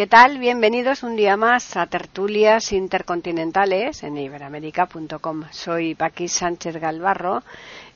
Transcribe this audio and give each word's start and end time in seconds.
¿Qué 0.00 0.06
tal? 0.06 0.38
Bienvenidos 0.38 1.02
un 1.02 1.14
día 1.14 1.36
más 1.36 1.76
a 1.76 1.86
Tertulias 1.86 2.72
Intercontinentales 2.72 4.02
en 4.02 4.16
iberamérica.com. 4.16 5.44
Soy 5.50 5.94
Paqui 5.94 6.26
Sánchez 6.26 6.76
Galvarro 6.76 7.42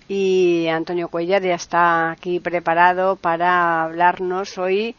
y 0.07 0.67
Antonio 0.67 1.09
Cuellar 1.09 1.41
ya 1.41 1.55
está 1.55 2.11
aquí 2.11 2.41
preparado 2.41 3.17
para 3.17 3.85
hablarnos 3.85 4.59
hoy. 4.59 4.95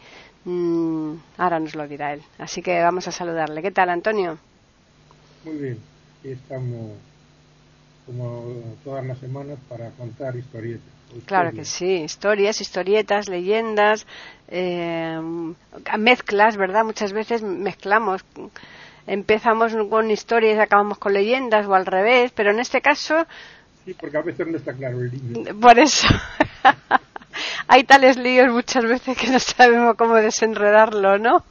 Mm, 0.45 1.17
ahora 1.37 1.59
nos 1.59 1.75
lo 1.75 1.87
dirá 1.87 2.11
él. 2.11 2.23
Así 2.39 2.63
que 2.63 2.81
vamos 2.81 3.07
a 3.07 3.11
saludarle. 3.11 3.61
¿Qué 3.61 3.69
tal, 3.69 3.91
Antonio? 3.91 4.39
Muy 5.43 5.57
bien. 5.57 5.79
Estamos 6.23 6.89
como 8.05 8.75
todas 8.83 9.05
las 9.05 9.17
semanas 9.19 9.57
para 9.67 9.89
contar 9.91 10.35
historietas. 10.35 10.95
Claro 11.25 11.51
que 11.51 11.65
sí, 11.65 12.03
historias, 12.03 12.59
historietas, 12.61 13.29
leyendas, 13.29 14.05
eh, 14.47 15.19
mezclas, 15.97 16.57
¿verdad? 16.57 16.83
Muchas 16.83 17.13
veces 17.13 17.41
mezclamos. 17.41 18.25
Empezamos 19.07 19.73
con 19.89 20.11
historias 20.11 20.57
y 20.57 20.59
acabamos 20.59 20.97
con 20.97 21.13
leyendas 21.13 21.67
o 21.67 21.75
al 21.75 21.85
revés, 21.85 22.31
pero 22.35 22.51
en 22.51 22.59
este 22.59 22.81
caso. 22.81 23.25
Sí, 23.85 23.93
porque 23.93 24.17
a 24.17 24.21
veces 24.21 24.47
no 24.47 24.57
está 24.57 24.73
claro 24.73 24.99
el 24.99 25.11
límite. 25.11 25.53
Por 25.53 25.79
eso. 25.79 26.07
Hay 27.67 27.83
tales 27.83 28.17
líos 28.17 28.51
muchas 28.51 28.83
veces 28.83 29.17
que 29.17 29.29
no 29.29 29.39
sabemos 29.39 29.95
cómo 29.95 30.15
desenredarlo, 30.15 31.17
¿no? 31.17 31.43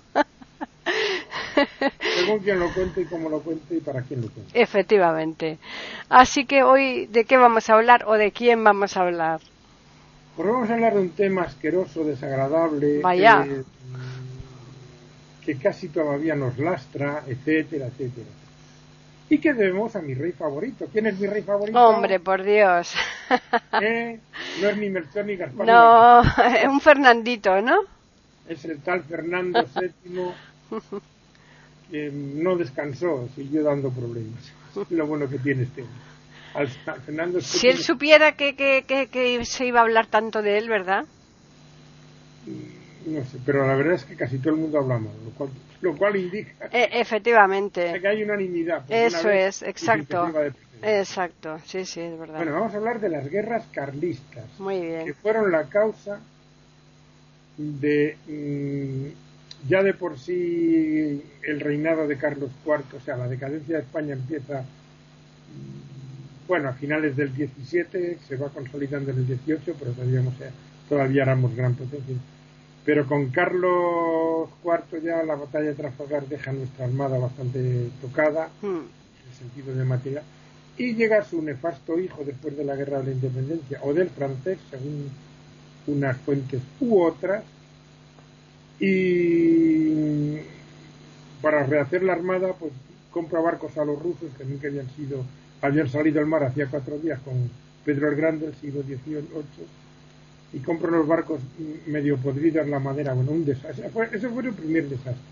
Según 2.16 2.40
quien 2.40 2.58
lo 2.58 2.72
cuente 2.72 3.02
y 3.02 3.04
cómo 3.06 3.28
lo 3.28 3.40
cuente 3.40 3.76
y 3.76 3.80
para 3.80 4.02
quién 4.02 4.22
lo 4.22 4.28
cuente. 4.28 4.60
Efectivamente. 4.60 5.58
Así 6.08 6.44
que 6.46 6.62
hoy, 6.62 7.06
¿de 7.06 7.24
qué 7.24 7.36
vamos 7.36 7.68
a 7.70 7.74
hablar 7.74 8.04
o 8.06 8.14
de 8.14 8.32
quién 8.32 8.62
vamos 8.64 8.96
a 8.96 9.02
hablar? 9.02 9.40
Pues 10.36 10.48
vamos 10.48 10.68
a 10.68 10.74
hablar 10.74 10.94
de 10.94 11.00
un 11.00 11.10
tema 11.10 11.42
asqueroso, 11.42 12.04
desagradable, 12.04 13.00
Vaya. 13.00 13.44
eh, 13.46 13.62
que 15.44 15.56
casi 15.58 15.88
todavía 15.88 16.34
nos 16.34 16.58
lastra, 16.58 17.22
etcétera, 17.26 17.86
etcétera. 17.86 18.26
Y 19.28 19.38
que 19.38 19.54
debemos 19.54 19.96
a 19.96 20.02
mi 20.02 20.14
rey 20.14 20.32
favorito. 20.32 20.86
¿Quién 20.92 21.06
es 21.06 21.18
mi 21.18 21.26
rey 21.26 21.42
favorito? 21.42 21.78
Hombre, 21.78 22.20
por 22.20 22.42
Dios. 22.42 22.92
¿Eh? 23.80 24.18
No 24.60 24.68
es 24.68 24.76
ni 24.76 24.90
Melchor 24.90 25.24
ni 25.24 25.36
Gaspar. 25.36 25.66
No, 25.66 26.22
un 26.70 26.80
Fernandito, 26.80 27.60
¿no? 27.62 27.76
Es 28.48 28.64
el 28.64 28.80
tal 28.80 29.02
Fernando 29.04 29.64
VII 29.74 30.32
que 31.94 32.10
no 32.10 32.56
descansó, 32.56 33.28
siguió 33.36 33.62
dando 33.62 33.88
problemas. 33.88 34.52
Lo 34.90 35.06
bueno 35.06 35.28
que 35.28 35.38
tiene 35.38 35.62
este 35.62 35.82
hombre. 35.82 35.96
Al 36.52 36.68
Fernando 36.68 37.40
Si 37.40 37.68
él 37.68 37.78
supiera 37.78 38.32
que, 38.32 38.56
que, 38.56 38.84
que, 38.86 39.06
que 39.06 39.44
se 39.44 39.66
iba 39.66 39.78
a 39.78 39.82
hablar 39.84 40.08
tanto 40.08 40.42
de 40.42 40.58
él, 40.58 40.68
¿verdad? 40.68 41.04
no 43.06 43.24
sé, 43.24 43.38
pero 43.46 43.64
la 43.66 43.76
verdad 43.76 43.94
es 43.94 44.04
que 44.04 44.16
casi 44.16 44.38
todo 44.38 44.54
el 44.54 44.60
mundo 44.60 44.78
habla 44.78 44.98
mal, 44.98 45.12
lo 45.24 45.30
cual, 45.32 45.50
lo 45.82 45.96
cual 45.96 46.16
indica 46.16 46.68
E- 46.72 46.88
efectivamente. 47.00 48.00
que 48.00 48.08
hay 48.08 48.22
unanimidad. 48.24 48.82
Eso 48.88 49.28
una 49.28 49.36
es, 49.36 49.62
exacto. 49.62 50.32
Exacto, 50.82 51.58
sí, 51.64 51.84
sí, 51.84 52.00
es 52.00 52.18
verdad. 52.18 52.38
Bueno, 52.38 52.52
vamos 52.54 52.74
a 52.74 52.78
hablar 52.78 53.00
de 53.00 53.08
las 53.08 53.28
guerras 53.30 53.66
carlistas, 53.72 54.46
Muy 54.58 54.80
que 54.80 54.86
bien. 54.86 55.14
fueron 55.14 55.52
la 55.52 55.64
causa 55.68 56.18
de 57.56 58.16
mm, 58.26 59.23
ya 59.68 59.82
de 59.82 59.94
por 59.94 60.18
sí 60.18 61.22
el 61.42 61.60
reinado 61.60 62.06
de 62.06 62.16
Carlos 62.18 62.50
IV, 62.64 62.96
o 62.96 63.00
sea, 63.00 63.16
la 63.16 63.28
decadencia 63.28 63.76
de 63.76 63.82
España 63.82 64.12
empieza, 64.12 64.60
mm, 64.60 66.46
bueno, 66.48 66.68
a 66.68 66.72
finales 66.74 67.16
del 67.16 67.34
17, 67.34 68.18
se 68.26 68.36
va 68.36 68.48
consolidando 68.50 69.10
en 69.10 69.18
el 69.18 69.26
18, 69.26 69.74
pero 69.78 69.92
todavía, 69.92 70.20
no 70.20 70.30
sé, 70.32 70.50
todavía 70.88 71.22
éramos 71.22 71.54
gran 71.56 71.74
potencia. 71.74 72.16
Pero 72.84 73.06
con 73.06 73.30
Carlos 73.30 74.50
IV 74.62 75.02
ya 75.02 75.22
la 75.22 75.36
batalla 75.36 75.68
de 75.68 75.74
Trafalgar 75.74 76.26
deja 76.28 76.52
nuestra 76.52 76.84
armada 76.84 77.18
bastante 77.18 77.88
tocada, 78.02 78.50
Hmm. 78.60 78.66
en 78.66 79.28
el 79.30 79.34
sentido 79.38 79.74
de 79.74 79.84
material, 79.84 80.24
y 80.76 80.94
llega 80.94 81.24
su 81.24 81.40
nefasto 81.40 81.98
hijo 81.98 82.22
después 82.26 82.56
de 82.56 82.64
la 82.64 82.76
guerra 82.76 82.98
de 83.00 83.06
la 83.06 83.12
independencia, 83.12 83.78
o 83.82 83.94
del 83.94 84.10
francés, 84.10 84.58
según 84.70 85.08
unas 85.86 86.16
fuentes 86.18 86.60
u 86.80 87.00
otras, 87.00 87.42
y 88.80 90.38
para 91.42 91.64
rehacer 91.64 92.02
la 92.02 92.12
armada, 92.14 92.52
pues 92.54 92.72
compra 93.10 93.40
barcos 93.40 93.76
a 93.78 93.84
los 93.84 94.00
rusos 94.02 94.30
que 94.36 94.44
nunca 94.44 94.68
habían 94.68 94.88
sido, 94.96 95.24
habían 95.62 95.88
salido 95.88 96.20
al 96.20 96.26
mar 96.26 96.42
hacía 96.44 96.66
cuatro 96.66 96.98
días 96.98 97.20
con 97.24 97.34
Pedro 97.84 98.08
el 98.08 98.16
Grande, 98.16 98.46
el 98.46 98.54
siglo 98.56 98.82
XVIII, 98.82 99.24
y 100.54 100.58
compra 100.60 100.88
unos 100.88 101.06
barcos 101.06 101.40
medio 101.86 102.16
podridos, 102.16 102.66
la 102.68 102.78
madera, 102.78 103.12
bueno, 103.12 103.32
un 103.32 103.44
desastre. 103.44 103.84
Ese 103.86 103.90
fue, 103.90 104.08
ese 104.12 104.28
fue 104.28 104.42
el 104.44 104.52
primer 104.54 104.88
desastre. 104.88 105.22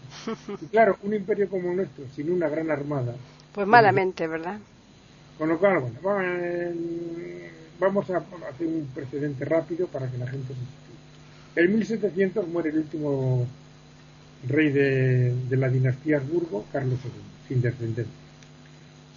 Y 0.61 0.67
claro, 0.67 0.97
un 1.03 1.15
imperio 1.15 1.49
como 1.49 1.71
el 1.71 1.77
nuestro, 1.77 2.05
sin 2.15 2.31
una 2.31 2.49
gran 2.49 2.71
armada, 2.71 3.15
Pues 3.55 3.67
malamente, 3.67 4.27
¿verdad? 4.27 4.59
con 5.39 5.49
lo 5.49 5.59
cual, 5.59 5.83
bueno, 6.03 6.21
eh, 6.25 7.51
vamos 7.81 8.09
a 8.11 8.19
hacer 8.19 8.67
un 8.67 8.89
precedente 8.95 9.45
rápido 9.45 9.87
para 9.89 10.07
que 10.09 10.19
la 10.19 10.27
gente 10.27 10.53
se. 10.55 10.82
En 11.55 11.75
1700 11.75 12.49
muere 12.49 12.71
el 12.71 12.79
último 12.79 13.47
rey 14.49 14.71
de, 14.71 15.35
la 15.51 15.69
dinastía 15.69 16.17
Habsburgo, 16.17 16.65
Carlos 16.73 16.99
II, 17.05 17.11
sin 17.49 17.61
descendencia. 17.61 18.13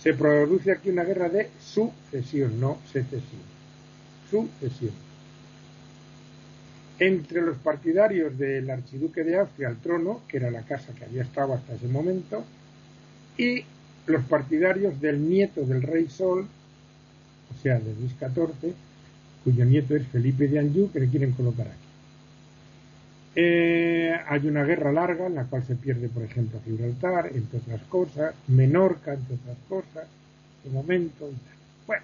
Se 0.02 0.14
produce 0.14 0.72
aquí 0.72 0.90
una 0.90 1.04
guerra 1.04 1.30
de 1.30 1.50
sucesión, 1.60 2.60
no 2.60 2.78
secesión. 2.92 3.42
Sucesión. 4.30 4.92
Entre 7.00 7.42
los 7.42 7.58
partidarios 7.58 8.38
del 8.38 8.70
archiduque 8.70 9.24
de 9.24 9.38
Austria 9.38 9.70
al 9.70 9.78
trono, 9.78 10.22
que 10.28 10.38
era 10.38 10.52
la 10.52 10.62
casa 10.62 10.94
que 10.94 11.06
había 11.06 11.24
estado 11.24 11.54
hasta 11.54 11.74
ese 11.74 11.88
momento, 11.88 12.44
y 13.38 13.64
los 14.08 14.24
partidarios 14.26 15.00
del 15.02 15.28
nieto 15.28 15.66
del 15.66 15.82
rey 15.82 16.08
Sol, 16.10 16.46
o 16.46 17.62
sea, 17.62 17.80
de 17.80 17.94
Luis 17.96 18.12
XIV, 18.20 18.74
cuyo 19.44 19.66
nieto 19.66 19.96
es 19.96 20.06
Felipe 20.08 20.48
de 20.48 20.60
Anjou, 20.60 20.92
que 20.92 21.00
le 21.00 21.08
quieren 21.08 21.32
colocar 21.32 21.68
aquí. 21.68 21.85
Eh, 23.38 24.16
hay 24.28 24.48
una 24.48 24.64
guerra 24.64 24.94
larga 24.94 25.28
en 25.28 25.36
la 25.36 25.44
cual 25.44 25.64
se 25.64 25.76
pierde, 25.76 26.08
por 26.08 26.24
ejemplo, 26.24 26.62
Gibraltar, 26.64 27.32
entre 27.34 27.60
otras 27.60 27.82
cosas, 27.90 28.34
Menorca, 28.48 29.14
entre 29.14 29.36
otras 29.36 29.58
cosas, 29.68 30.08
de 30.64 30.70
momento. 30.70 31.30
Bueno, 31.86 32.04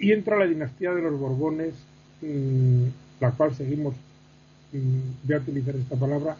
y 0.00 0.10
entra 0.10 0.36
la 0.36 0.46
dinastía 0.46 0.92
de 0.92 1.02
los 1.02 1.18
Borbones, 1.18 1.74
mm, 2.22 2.84
la 3.20 3.30
cual 3.30 3.54
seguimos, 3.54 3.94
mm, 4.72 5.26
voy 5.28 5.36
a 5.36 5.38
utilizar 5.38 5.76
esta 5.76 5.94
palabra, 5.94 6.36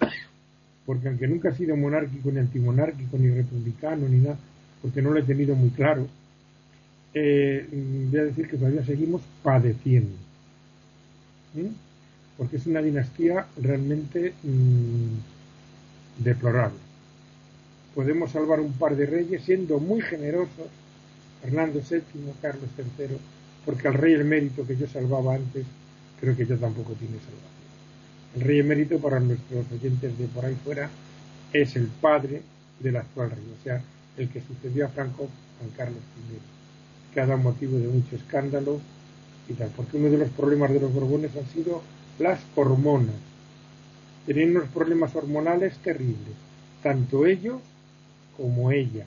porque 0.84 1.08
aunque 1.08 1.26
nunca 1.26 1.48
he 1.48 1.54
sido 1.54 1.76
monárquico, 1.76 2.30
ni 2.30 2.40
antimonárquico, 2.40 3.16
ni 3.16 3.30
republicano, 3.30 4.06
ni 4.06 4.18
nada, 4.18 4.36
porque 4.82 5.00
no 5.00 5.12
lo 5.12 5.18
he 5.18 5.22
tenido 5.22 5.54
muy 5.54 5.70
claro, 5.70 6.06
eh, 7.14 7.66
mm, 7.72 8.10
voy 8.10 8.20
a 8.20 8.24
decir 8.24 8.48
que 8.48 8.58
todavía 8.58 8.84
seguimos 8.84 9.22
padeciendo. 9.42 10.14
¿Mm? 11.54 11.89
Porque 12.40 12.56
es 12.56 12.64
una 12.64 12.80
dinastía 12.80 13.44
realmente 13.60 14.32
mm, 14.42 16.24
deplorable. 16.24 16.78
Podemos 17.94 18.30
salvar 18.30 18.60
un 18.60 18.72
par 18.72 18.96
de 18.96 19.04
reyes 19.04 19.42
siendo 19.44 19.78
muy 19.78 20.00
generosos, 20.00 20.68
Fernando 21.42 21.80
VII, 21.80 22.00
Carlos 22.40 22.70
III, 22.78 23.18
porque 23.66 23.88
al 23.88 23.92
rey 23.92 24.14
emérito 24.14 24.66
que 24.66 24.74
yo 24.74 24.86
salvaba 24.86 25.34
antes, 25.34 25.66
creo 26.18 26.34
que 26.34 26.46
yo 26.46 26.56
tampoco 26.56 26.94
tiene 26.94 27.16
salvación. 27.18 27.50
El 28.36 28.40
rey 28.40 28.60
emérito, 28.60 28.98
para 29.00 29.20
nuestros 29.20 29.66
oyentes 29.70 30.18
de 30.18 30.26
por 30.28 30.46
ahí 30.46 30.56
fuera, 30.64 30.88
es 31.52 31.76
el 31.76 31.88
padre 31.88 32.40
del 32.78 32.96
actual 32.96 33.32
rey, 33.32 33.54
o 33.60 33.62
sea, 33.62 33.82
el 34.16 34.30
que 34.30 34.40
sucedió 34.40 34.86
a 34.86 34.88
Franco, 34.88 35.28
Juan 35.58 35.70
Carlos 35.76 36.00
I, 36.30 37.12
que 37.12 37.20
ha 37.20 37.26
dado 37.26 37.38
motivo 37.38 37.78
de 37.78 37.88
mucho 37.88 38.16
escándalo 38.16 38.80
y 39.46 39.52
tal, 39.52 39.68
porque 39.76 39.98
uno 39.98 40.08
de 40.08 40.16
los 40.16 40.30
problemas 40.30 40.72
de 40.72 40.80
los 40.80 40.90
Borbones 40.90 41.36
han 41.36 41.46
sido 41.48 41.82
las 42.20 42.40
hormonas. 42.54 43.16
Tenían 44.26 44.50
unos 44.50 44.68
problemas 44.68 45.14
hormonales 45.16 45.76
terribles, 45.78 46.36
tanto 46.82 47.26
ellos 47.26 47.60
como 48.36 48.70
ella, 48.70 49.04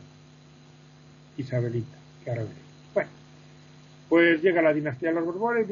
Isabelita, 1.37 1.97
que 2.23 2.31
ahora. 2.31 2.43
Bueno, 2.93 3.09
pues 4.09 4.41
llega 4.41 4.61
la 4.61 4.73
dinastía 4.73 5.09
de 5.09 5.15
los 5.15 5.25
Borbones, 5.25 5.67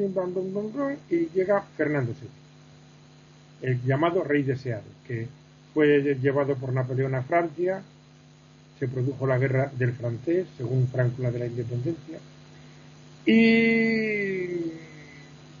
y 1.10 1.28
llega 1.34 1.62
Fernando 1.76 2.12
VII, 2.12 3.70
el 3.70 3.82
llamado 3.82 4.24
rey 4.24 4.42
deseado, 4.42 4.84
que 5.06 5.28
fue 5.74 6.16
llevado 6.20 6.54
por 6.54 6.72
Napoleón 6.72 7.14
a 7.14 7.22
Francia 7.22 7.82
se 8.82 8.88
produjo 8.88 9.28
la 9.28 9.38
guerra 9.38 9.70
del 9.78 9.92
francés, 9.92 10.46
según 10.56 10.88
Franco 10.88 11.22
la 11.22 11.30
de 11.30 11.38
la 11.38 11.46
independencia, 11.46 12.18
y 13.24 14.41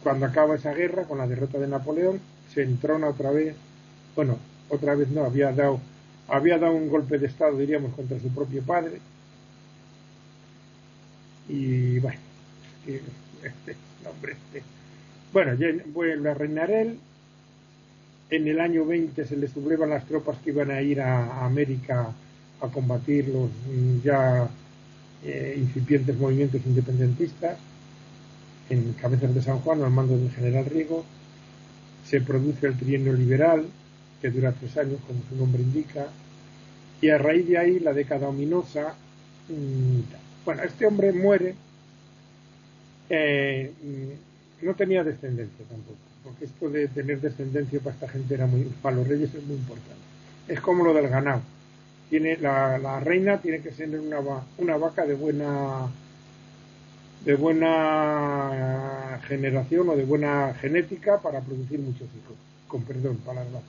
cuando 0.02 0.26
acaba 0.26 0.56
esa 0.56 0.72
guerra, 0.72 1.04
con 1.04 1.18
la 1.18 1.26
derrota 1.26 1.58
de 1.58 1.68
Napoleón, 1.68 2.20
se 2.52 2.62
entrona 2.62 3.08
otra 3.08 3.30
vez, 3.30 3.54
bueno, 4.14 4.38
otra 4.68 4.94
vez 4.94 5.08
no, 5.10 5.24
había 5.24 5.52
dado, 5.52 5.80
había 6.28 6.58
dado 6.58 6.74
un 6.74 6.88
golpe 6.88 7.18
de 7.18 7.26
Estado, 7.26 7.56
diríamos, 7.56 7.94
contra 7.94 8.18
su 8.18 8.28
propio 8.28 8.62
padre, 8.62 9.00
y 11.48 11.98
bueno, 11.98 12.18
este, 12.86 13.76
hombre, 14.08 14.32
este, 14.32 14.62
bueno, 15.32 15.52
vuelve 15.92 16.30
a 16.30 16.34
reinar 16.34 16.70
él, 16.70 16.98
en 18.30 18.48
el 18.48 18.60
año 18.60 18.86
20 18.86 19.26
se 19.26 19.36
le 19.36 19.46
sublevan 19.46 19.90
las 19.90 20.06
tropas 20.06 20.38
que 20.38 20.50
iban 20.50 20.70
a 20.70 20.80
ir 20.80 21.00
a, 21.00 21.44
América 21.44 22.12
a 22.60 22.68
combatir 22.68 23.28
los 23.28 23.50
mm, 23.50 24.00
ya 24.02 24.48
eh, 25.24 25.54
incipientes 25.58 26.16
movimientos 26.16 26.62
independentistas 26.64 27.58
en 28.70 28.92
Cabezas 28.94 29.34
de 29.34 29.42
San 29.42 29.58
Juan 29.60 29.82
al 29.82 29.90
mando 29.90 30.16
del 30.16 30.30
general 30.30 30.66
Riego. 30.66 31.04
Se 32.06 32.20
produce 32.20 32.66
el 32.66 32.76
trienio 32.76 33.12
liberal, 33.12 33.64
que 34.20 34.30
dura 34.30 34.52
tres 34.52 34.76
años, 34.76 34.98
como 35.06 35.20
su 35.28 35.36
nombre 35.36 35.62
indica, 35.62 36.06
y 37.00 37.08
a 37.08 37.18
raíz 37.18 37.48
de 37.48 37.58
ahí 37.58 37.78
la 37.80 37.92
década 37.92 38.28
ominosa. 38.28 38.94
Bueno, 40.44 40.62
este 40.62 40.86
hombre 40.86 41.12
muere, 41.12 41.54
eh, 43.08 43.72
mm, 43.82 44.66
no 44.66 44.74
tenía 44.74 45.04
descendencia 45.04 45.64
tampoco 45.68 46.12
porque 46.24 46.44
esto 46.44 46.68
de 46.68 46.88
tener 46.88 47.20
descendencia 47.20 47.80
para 47.80 47.94
esta 47.94 48.08
gente 48.08 48.34
era 48.34 48.46
muy, 48.46 48.62
para 48.80 48.96
los 48.96 49.08
reyes 49.08 49.34
es 49.34 49.44
muy 49.44 49.56
importante. 49.56 50.02
Es 50.48 50.60
como 50.60 50.84
lo 50.84 50.94
del 50.94 51.08
ganado. 51.08 51.42
Tiene, 52.10 52.36
la, 52.36 53.00
reina 53.00 53.40
tiene 53.40 53.60
que 53.60 53.72
ser 53.72 53.88
una, 53.88 54.18
una 54.58 54.76
vaca 54.76 55.06
de 55.06 55.14
buena 55.14 55.88
de 57.24 57.34
buena 57.36 59.20
generación 59.28 59.88
o 59.88 59.96
de 59.96 60.04
buena 60.04 60.54
genética 60.54 61.20
para 61.20 61.40
producir 61.40 61.78
muchos 61.78 62.08
hijos, 62.16 62.36
con 62.66 62.82
perdón 62.82 63.18
para 63.18 63.44
las 63.44 63.52
vacas. 63.52 63.68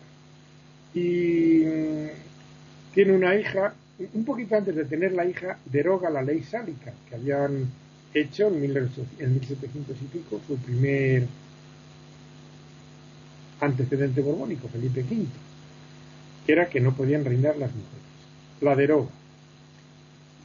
Y 0.93 1.63
mm, 1.65 2.93
tiene 2.93 3.13
una 3.13 3.35
hija, 3.35 3.73
un 4.13 4.25
poquito 4.25 4.55
antes 4.55 4.75
de 4.75 4.85
tener 4.85 5.13
la 5.13 5.25
hija, 5.25 5.57
deroga 5.65 6.09
la 6.09 6.21
ley 6.21 6.41
sálica 6.41 6.93
que 7.07 7.15
habían 7.15 7.69
hecho 8.13 8.47
en, 8.47 8.63
en 9.19 9.33
1700 9.33 9.97
y 10.01 10.05
pico, 10.05 10.39
su 10.47 10.57
primer 10.57 11.27
antecedente 13.59 14.21
borbónico, 14.21 14.67
Felipe 14.67 15.01
V, 15.01 15.25
que 16.45 16.51
era 16.51 16.69
que 16.69 16.79
no 16.79 16.93
podían 16.93 17.23
reinar 17.23 17.57
las 17.57 17.71
mujeres. 17.71 18.03
La 18.61 18.75
deroga. 18.75 19.09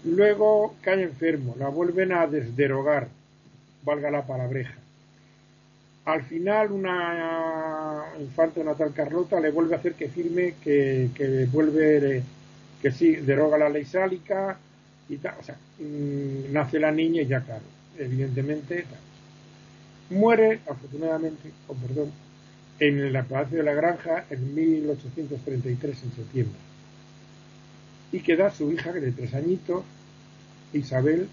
Luego 0.09 0.75
cae 0.81 1.03
enfermo, 1.03 1.55
la 1.59 1.69
vuelven 1.69 2.13
a 2.13 2.27
desderogar, 2.27 3.09
valga 3.85 4.11
la 4.11 4.27
palabreja. 4.27 4.75
Al 6.07 6.23
final 6.23 6.73
una 6.73 8.05
infanta, 8.19 8.61
una 8.61 8.75
tal 8.75 8.95
Carlota, 8.95 9.39
le 9.39 9.51
vuelve 9.51 9.75
a 9.75 9.79
hacer 9.79 9.95
que 9.95 10.09
firme 10.09 10.55
que, 10.63 11.11
que 11.15 11.47
vuelve, 11.47 12.23
que 12.81 12.91
sí, 12.91 13.17
deroga 13.17 13.59
la 13.59 13.69
ley 13.69 13.85
sálica 13.85 14.57
y 15.09 15.17
tal. 15.19 15.35
O 15.39 15.43
sea, 15.43 15.57
mm, 15.79 16.53
nace 16.53 16.79
la 16.79 16.91
niña 16.91 17.23
y 17.23 17.27
ya 17.27 17.41
claro, 17.41 17.65
evidentemente 17.99 18.87
Muere, 20.11 20.61
afortunadamente, 20.67 21.51
con 21.67 21.77
perdón, 21.77 22.11
en 22.81 22.99
el 22.99 23.25
Palacio 23.25 23.59
de 23.59 23.65
la 23.65 23.75
Granja 23.75 24.25
en 24.31 24.55
1833, 24.55 26.03
en 26.03 26.13
septiembre. 26.13 26.59
Y 28.13 28.21
queda 28.21 28.51
su 28.51 28.73
hija 28.73 28.93
de 28.93 29.13
tres 29.13 29.35
añitos, 29.35 29.85
Isabel, 30.73 31.29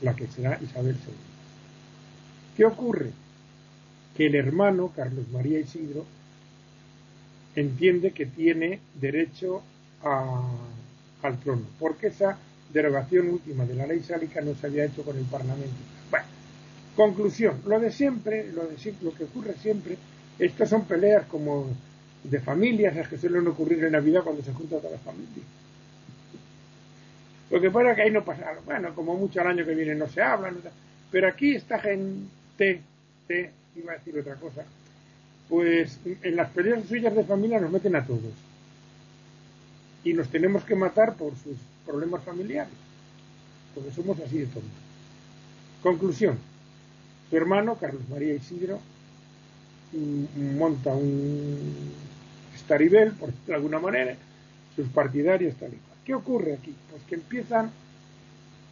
la 0.00 0.14
que 0.14 0.26
será 0.26 0.58
Isabel 0.62 0.96
II. 0.96 1.14
¿Qué 2.56 2.64
ocurre? 2.64 3.10
Que 4.16 4.26
el 4.26 4.34
hermano, 4.34 4.92
Carlos 4.94 5.28
María 5.32 5.60
Isidro, 5.60 6.04
entiende 7.54 8.12
que 8.12 8.26
tiene 8.26 8.80
derecho 9.00 9.62
al 10.02 11.38
trono, 11.42 11.62
porque 11.78 12.08
esa 12.08 12.36
derogación 12.72 13.28
última 13.28 13.64
de 13.64 13.74
la 13.74 13.86
ley 13.86 14.00
sálica 14.00 14.40
no 14.40 14.54
se 14.54 14.66
había 14.66 14.84
hecho 14.84 15.02
con 15.04 15.16
el 15.16 15.24
Parlamento. 15.24 15.76
Bueno, 16.10 16.26
Conclusión, 16.96 17.62
lo 17.66 17.80
de 17.80 17.90
siempre, 17.90 18.52
lo, 18.52 18.66
de 18.66 18.94
lo 19.00 19.14
que 19.14 19.24
ocurre 19.24 19.54
siempre, 19.54 19.96
estas 20.38 20.68
son 20.68 20.84
peleas 20.84 21.24
como 21.26 21.66
de 22.22 22.40
familias, 22.40 22.94
las 22.94 23.08
que 23.08 23.16
suelen 23.16 23.46
ocurrir 23.46 23.82
en 23.84 23.92
Navidad 23.92 24.22
cuando 24.22 24.42
se 24.42 24.52
junta 24.52 24.76
toda 24.76 24.92
la 24.92 24.98
familia. 24.98 25.42
Lo 27.52 27.60
que 27.60 27.70
pasa 27.70 27.90
es 27.90 27.96
que 27.96 28.02
ahí 28.02 28.10
no 28.10 28.24
pasa, 28.24 28.50
bueno, 28.64 28.94
como 28.94 29.14
mucho 29.14 29.42
al 29.42 29.48
año 29.48 29.66
que 29.66 29.74
viene 29.74 29.94
no 29.94 30.08
se 30.08 30.22
habla, 30.22 30.50
pero 31.10 31.28
aquí 31.28 31.54
esta 31.54 31.78
gente, 31.78 32.80
te, 33.26 33.50
iba 33.76 33.92
a 33.92 33.96
decir 33.96 34.18
otra 34.18 34.36
cosa, 34.36 34.64
pues 35.50 36.00
en 36.04 36.34
las 36.34 36.48
peleas 36.48 36.82
suyas 36.88 37.14
de 37.14 37.24
familia 37.24 37.60
nos 37.60 37.70
meten 37.70 37.94
a 37.94 38.06
todos. 38.06 38.32
Y 40.02 40.14
nos 40.14 40.28
tenemos 40.28 40.64
que 40.64 40.74
matar 40.74 41.14
por 41.14 41.36
sus 41.36 41.58
problemas 41.84 42.24
familiares, 42.24 42.72
porque 43.74 43.90
somos 43.90 44.18
así 44.20 44.38
de 44.38 44.46
tontos. 44.46 44.72
Conclusión, 45.82 46.38
su 47.28 47.36
hermano, 47.36 47.76
Carlos 47.76 48.08
María 48.08 48.32
Isidro, 48.32 48.80
monta 50.56 50.94
un 50.94 51.92
estaribel, 52.54 53.12
por 53.12 53.30
de 53.30 53.54
alguna 53.54 53.78
manera, 53.78 54.16
sus 54.74 54.88
partidarios 54.88 55.54
tal 55.56 55.74
y. 55.74 55.91
¿Qué 56.04 56.14
ocurre 56.14 56.54
aquí? 56.54 56.74
Pues 56.90 57.02
que 57.04 57.14
empiezan, 57.16 57.70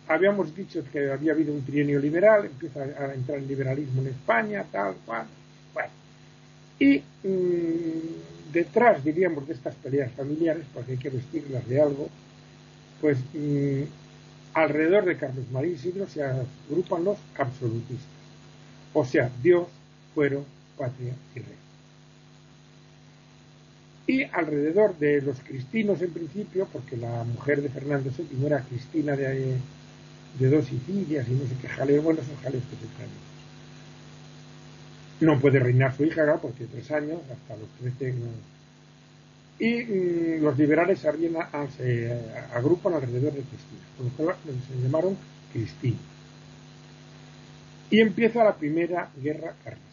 habíamos 0.09 0.55
dicho 0.55 0.83
que 0.93 1.11
había 1.11 1.33
habido 1.33 1.53
un 1.53 1.65
trienio 1.65 2.01
liberal, 2.01 2.47
empieza 2.47 2.81
a 2.83 3.15
entrar 3.15 3.39
el 3.39 3.49
liberalismo 3.49 4.03
en 4.03 4.09
España, 4.09 4.65
tal, 4.71 4.95
cual, 5.07 5.27
bueno. 5.73 5.91
Y 6.79 7.03
mm, 7.27 8.53
detrás, 8.53 9.05
diríamos, 9.05 9.47
de 9.47 9.55
estas 9.55 9.75
peleas 9.77 10.11
familiares, 10.13 10.65
porque 10.75 10.93
hay 10.93 10.99
que 10.99 11.11
vestirlas 11.11 11.69
de 11.69 11.81
algo, 11.81 12.09
pues 13.01 13.19
mm, 13.35 13.83
alrededor 14.55 15.05
de 15.05 15.17
Carlos 15.17 15.45
María 15.53 15.73
Isidro 15.73 16.09
se 16.09 16.25
agrupan 16.25 17.05
los 17.05 17.19
absolutistas 17.39 18.21
o 18.93 19.05
sea, 19.05 19.31
Dios, 19.43 19.69
fuero, 20.15 20.45
patria 20.77 21.15
y 21.35 21.39
rey. 21.39 21.57
Y 24.07 24.25
alrededor 24.25 24.99
de 24.99 25.21
los 25.23 25.39
cristinos 25.41 26.03
en 26.03 26.11
principio, 26.11 26.67
porque 26.73 26.97
la 26.97 27.23
mujer 27.25 27.63
de 27.63 27.69
Fernando 27.69 28.11
VII 28.17 28.47
era 28.47 28.63
Cristina 28.63 29.15
de, 29.15 29.57
de 30.39 30.51
dos 30.51 30.65
Sicilias 30.67 31.29
y 31.29 31.33
no 31.33 31.47
sé 31.47 31.55
qué 31.61 31.69
jaleo, 31.69 32.03
bueno, 32.03 32.21
son 32.23 32.37
jaleos 32.43 32.65
que 32.65 32.77
se 32.77 32.93
traen. 32.97 33.11
No 35.21 35.39
puede 35.39 35.61
reinar 35.61 35.95
su 35.97 36.05
hija, 36.05 36.25
¿no? 36.25 36.41
porque 36.41 36.65
tres 36.65 36.91
años, 36.91 37.21
hasta 37.31 37.57
los 37.57 37.69
trece 37.79 38.15
Y 39.59 39.85
mm, 39.85 40.43
los 40.43 40.59
liberales 40.59 40.99
se, 40.99 41.13
se 41.77 42.13
agrupan 42.53 42.95
alrededor 42.95 43.33
de 43.33 43.43
Cristina, 43.43 44.17
por 44.17 44.27
lo 44.27 44.35
se 44.35 44.83
llamaron 44.83 45.17
Cristina 45.53 45.99
y 47.91 48.01
empieza 48.01 48.45
la 48.45 48.55
primera 48.55 49.11
guerra 49.21 49.55
carlista. 49.65 49.90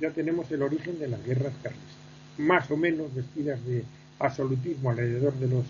Ya 0.00 0.10
tenemos 0.10 0.50
el 0.50 0.62
origen 0.62 0.98
de 0.98 1.08
las 1.08 1.24
guerras 1.24 1.52
carlistas, 1.62 1.96
más 2.38 2.70
o 2.70 2.76
menos 2.76 3.14
vestidas 3.14 3.64
de 3.64 3.82
absolutismo 4.18 4.90
alrededor 4.90 5.34
de 5.34 5.48
los 5.48 5.64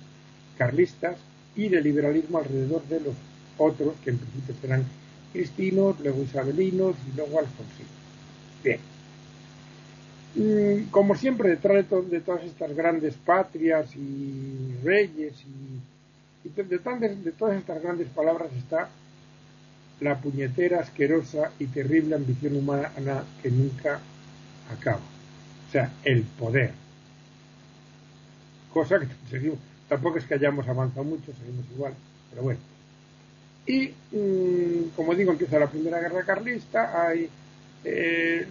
carlistas 0.59 1.17
y 1.55 1.69
de 1.69 1.81
liberalismo 1.81 2.39
alrededor 2.39 2.83
de 2.89 3.01
los 3.01 3.15
otros, 3.59 3.95
que 4.05 4.11
en 4.11 4.19
principio 4.19 4.55
serán 4.61 4.85
cristinos, 5.33 5.97
luego 6.01 6.23
isabelinos 6.23 6.97
y 7.13 7.17
luego 7.17 7.39
alfonsinos. 7.39 7.93
Bien. 8.65 8.81
Mm, 10.35 10.91
como 10.91 11.15
siempre, 11.15 11.51
detrás 11.51 11.87
de, 12.11 12.21
todas 12.21 12.45
estas 12.45 12.75
grandes 12.75 13.15
patrias 13.15 13.95
y 13.97 14.75
reyes 14.85 15.35
y, 15.45 16.49
detrás 16.49 17.01
de 17.01 17.33
todas 17.33 17.57
estas 17.57 17.83
grandes 17.83 18.09
palabras 18.09 18.49
está 18.57 18.89
la 20.01 20.21
puñetera, 20.21 20.81
asquerosa 20.81 21.53
y 21.59 21.67
terrible 21.67 22.17
ambición 22.17 22.57
humana 22.57 22.91
que 23.43 23.51
nunca 23.51 24.01
acaba. 24.73 25.01
O 25.69 25.73
sea, 25.73 25.93
el 26.05 26.23
poder. 26.23 26.73
Cosa 28.73 28.99
que 29.01 29.07
seguimos, 29.31 29.59
tampoco 29.89 30.19
es 30.19 30.25
que 30.25 30.35
hayamos 30.35 30.69
avanzado 30.69 31.05
mucho, 31.05 31.33
seguimos 31.33 31.65
igual, 31.75 31.95
pero 32.31 32.43
bueno. 32.43 32.61
Y, 33.67 33.93
mm, 34.13 34.91
como 34.95 35.15
digo, 35.15 35.33
empieza 35.33 35.59
la 35.59 35.69
Primera 35.69 36.01
Guerra 36.01 36.25
Carlista, 36.25 37.09
hay 37.09 37.29
eh, 37.85 38.47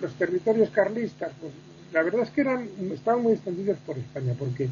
los 0.00 0.14
territorios 0.14 0.70
carlistas, 0.70 1.32
pues 1.40 1.52
la 1.92 2.02
verdad 2.02 2.22
es 2.22 2.30
que 2.30 2.40
eran, 2.42 2.68
estaban 2.92 3.22
muy 3.22 3.32
extendidos 3.32 3.78
por 3.86 3.98
España, 3.98 4.34
porque 4.38 4.68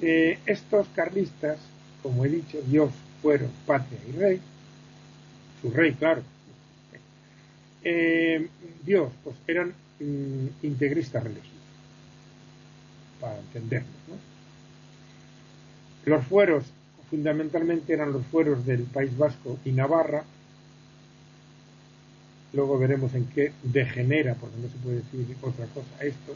eh, 0.00 0.38
estos 0.46 0.86
carlistas, 0.94 1.58
como 2.02 2.24
he 2.24 2.28
dicho, 2.28 2.58
Dios, 2.66 2.90
fueron 3.22 3.50
patria 3.66 3.98
y 4.08 4.12
rey, 4.12 4.40
su 5.62 5.70
rey, 5.70 5.92
claro. 5.92 6.22
Eh, 7.82 8.48
Dios, 8.84 9.12
pues 9.22 9.36
eran 9.46 9.74
integristas 10.00 11.22
religiosos, 11.22 11.52
para 13.20 13.38
entendernos, 13.38 13.92
¿no? 14.08 14.16
Los 16.10 16.24
fueros 16.26 16.64
fundamentalmente 17.10 17.92
eran 17.92 18.12
los 18.12 18.26
fueros 18.26 18.66
del 18.66 18.82
País 18.82 19.16
Vasco 19.16 19.58
y 19.64 19.72
Navarra. 19.72 20.24
Luego 22.52 22.78
veremos 22.78 23.14
en 23.14 23.26
qué 23.26 23.52
degenera, 23.62 24.34
porque 24.34 24.56
no 24.60 24.68
se 24.68 24.76
puede 24.78 24.96
decir 24.96 25.36
otra 25.42 25.66
cosa, 25.66 26.04
esto. 26.04 26.34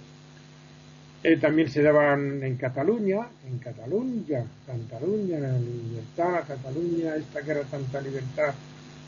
Eh, 1.25 1.37
también 1.37 1.69
se 1.69 1.83
daban 1.83 2.43
en 2.45 2.57
Cataluña, 2.57 3.27
en 3.47 3.59
Cataluña, 3.59 4.45
Cataluña, 4.67 5.39
libertad, 5.59 6.45
Cataluña, 6.47 7.17
esta 7.17 7.43
que 7.43 7.51
era 7.51 7.63
tanta 7.63 8.01
libertad, 8.01 8.55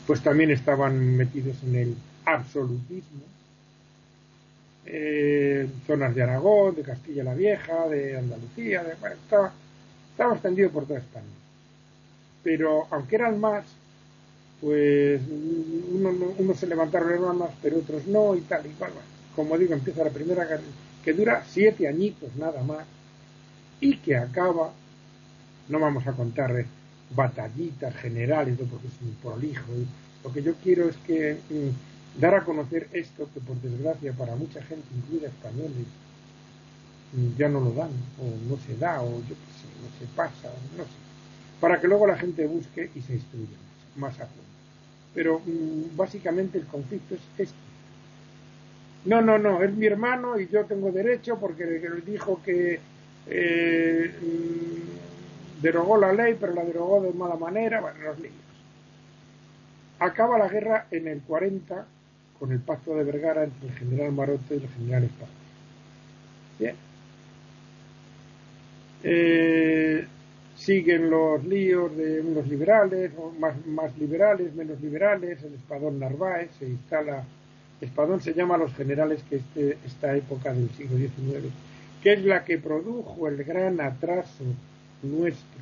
pues 0.05 0.21
también 0.21 0.51
estaban 0.51 1.15
metidos 1.15 1.55
en 1.63 1.75
el 1.75 1.95
absolutismo. 2.25 3.23
Eh, 4.85 5.67
zonas 5.85 6.15
de 6.15 6.23
Aragón, 6.23 6.75
de 6.75 6.81
Castilla 6.81 7.23
la 7.23 7.35
Vieja, 7.35 7.87
de 7.87 8.17
Andalucía, 8.17 8.83
de, 8.83 8.93
estaba, 8.93 9.53
estaba 10.11 10.33
extendido 10.33 10.71
por 10.71 10.85
toda 10.85 10.99
España 10.99 11.41
pero 12.43 12.87
aunque 12.91 13.15
eran 13.15 13.39
más, 13.39 13.65
pues 14.59 15.21
unos 15.91 16.15
uno 16.37 16.53
se 16.53 16.67
levantaron 16.67 17.37
más, 17.37 17.51
pero 17.61 17.77
otros 17.77 18.05
no 18.07 18.35
y 18.35 18.41
tal 18.41 18.65
y 18.65 18.69
cual. 18.69 18.91
Como 19.35 19.57
digo, 19.57 19.73
empieza 19.73 20.03
la 20.03 20.09
primera 20.09 20.45
guerra, 20.45 20.61
que 21.03 21.13
dura 21.13 21.43
siete 21.47 21.87
añitos 21.87 22.35
nada 22.35 22.61
más 22.63 22.85
y 23.79 23.97
que 23.97 24.15
acaba, 24.15 24.71
no 25.69 25.79
vamos 25.79 26.05
a 26.05 26.11
contar 26.13 26.51
eh, 26.59 26.65
batallitas 27.15 27.95
generales, 27.95 28.57
porque 28.69 28.87
es 28.87 28.93
un 29.01 29.15
prolijo. 29.15 29.71
Lo 30.23 30.31
que 30.31 30.43
yo 30.43 30.53
quiero 30.55 30.89
es 30.89 30.95
que 30.97 31.37
mm, 31.49 31.69
dar 32.19 32.35
a 32.35 32.43
conocer 32.43 32.87
esto 32.93 33.29
que 33.33 33.39
por 33.39 33.55
desgracia 33.61 34.13
para 34.13 34.35
mucha 34.35 34.61
gente, 34.63 34.85
incluida 34.95 35.27
españoles, 35.27 35.87
ya 37.37 37.49
no 37.49 37.59
lo 37.59 37.71
dan, 37.73 37.91
o 38.19 38.49
no 38.49 38.57
se 38.65 38.77
da, 38.77 39.01
o 39.01 39.19
yo 39.21 39.35
qué 39.35 39.51
sé, 39.59 39.67
no 39.81 39.99
se 39.99 40.05
pasa, 40.15 40.49
no 40.77 40.83
sé 40.83 41.11
para 41.61 41.79
que 41.79 41.87
luego 41.87 42.07
la 42.07 42.17
gente 42.17 42.45
busque 42.47 42.89
y 42.93 43.01
se 43.01 43.13
instruya 43.13 43.55
más, 43.95 44.19
a 44.19 44.25
fondo. 44.25 44.43
Pero 45.13 45.39
mm, 45.45 45.95
básicamente 45.95 46.57
el 46.57 46.65
conflicto 46.65 47.15
es 47.15 47.21
este. 47.37 47.55
No, 49.05 49.21
no, 49.21 49.37
no, 49.37 49.63
es 49.63 49.71
mi 49.73 49.85
hermano 49.85 50.39
y 50.39 50.47
yo 50.47 50.65
tengo 50.65 50.91
derecho 50.91 51.37
porque 51.39 51.65
dijo 52.05 52.41
que 52.43 52.79
eh, 53.27 54.15
mm, 54.21 55.61
derogó 55.61 55.97
la 55.97 56.11
ley, 56.11 56.35
pero 56.39 56.53
la 56.53 56.65
derogó 56.65 57.01
de 57.01 57.13
mala 57.13 57.35
manera, 57.35 57.79
bueno, 57.79 57.99
los 57.99 58.19
líos. 58.19 58.33
Acaba 59.99 60.39
la 60.39 60.47
guerra 60.47 60.87
en 60.89 61.07
el 61.07 61.21
40 61.21 61.85
con 62.41 62.51
el 62.51 62.59
pacto 62.59 62.95
de 62.95 63.03
Vergara 63.03 63.43
entre 63.43 63.69
el 63.69 63.75
general 63.75 64.13
Marote 64.13 64.55
y 64.55 64.63
el 64.63 64.67
general 64.67 65.03
Espada. 65.03 65.31
Bien. 66.57 66.75
Eh, 69.03 70.07
siguen 70.55 71.11
los 71.11 71.45
líos 71.45 71.95
de 71.95 72.19
unos 72.19 72.47
liberales, 72.47 73.11
más, 73.37 73.63
más 73.67 73.95
liberales, 73.95 74.55
menos 74.55 74.81
liberales, 74.81 75.43
el 75.43 75.53
espadón 75.53 75.99
Narváez, 75.99 76.49
se 76.57 76.65
instala, 76.65 77.25
espadón 77.79 78.21
se 78.21 78.33
llama 78.33 78.55
a 78.55 78.57
los 78.57 78.73
generales 78.73 79.21
que 79.29 79.35
este, 79.35 79.77
esta 79.85 80.15
época 80.17 80.51
del 80.51 80.71
siglo 80.71 80.97
XIX, 80.97 81.53
que 82.01 82.13
es 82.13 82.25
la 82.25 82.43
que 82.43 82.57
produjo 82.57 83.27
el 83.27 83.43
gran 83.43 83.79
atraso 83.79 84.45
nuestro 85.03 85.61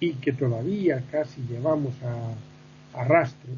y 0.00 0.14
que 0.14 0.32
todavía 0.32 1.04
casi 1.12 1.40
llevamos 1.42 1.94
a, 2.02 3.00
a 3.00 3.04
rastro, 3.04 3.52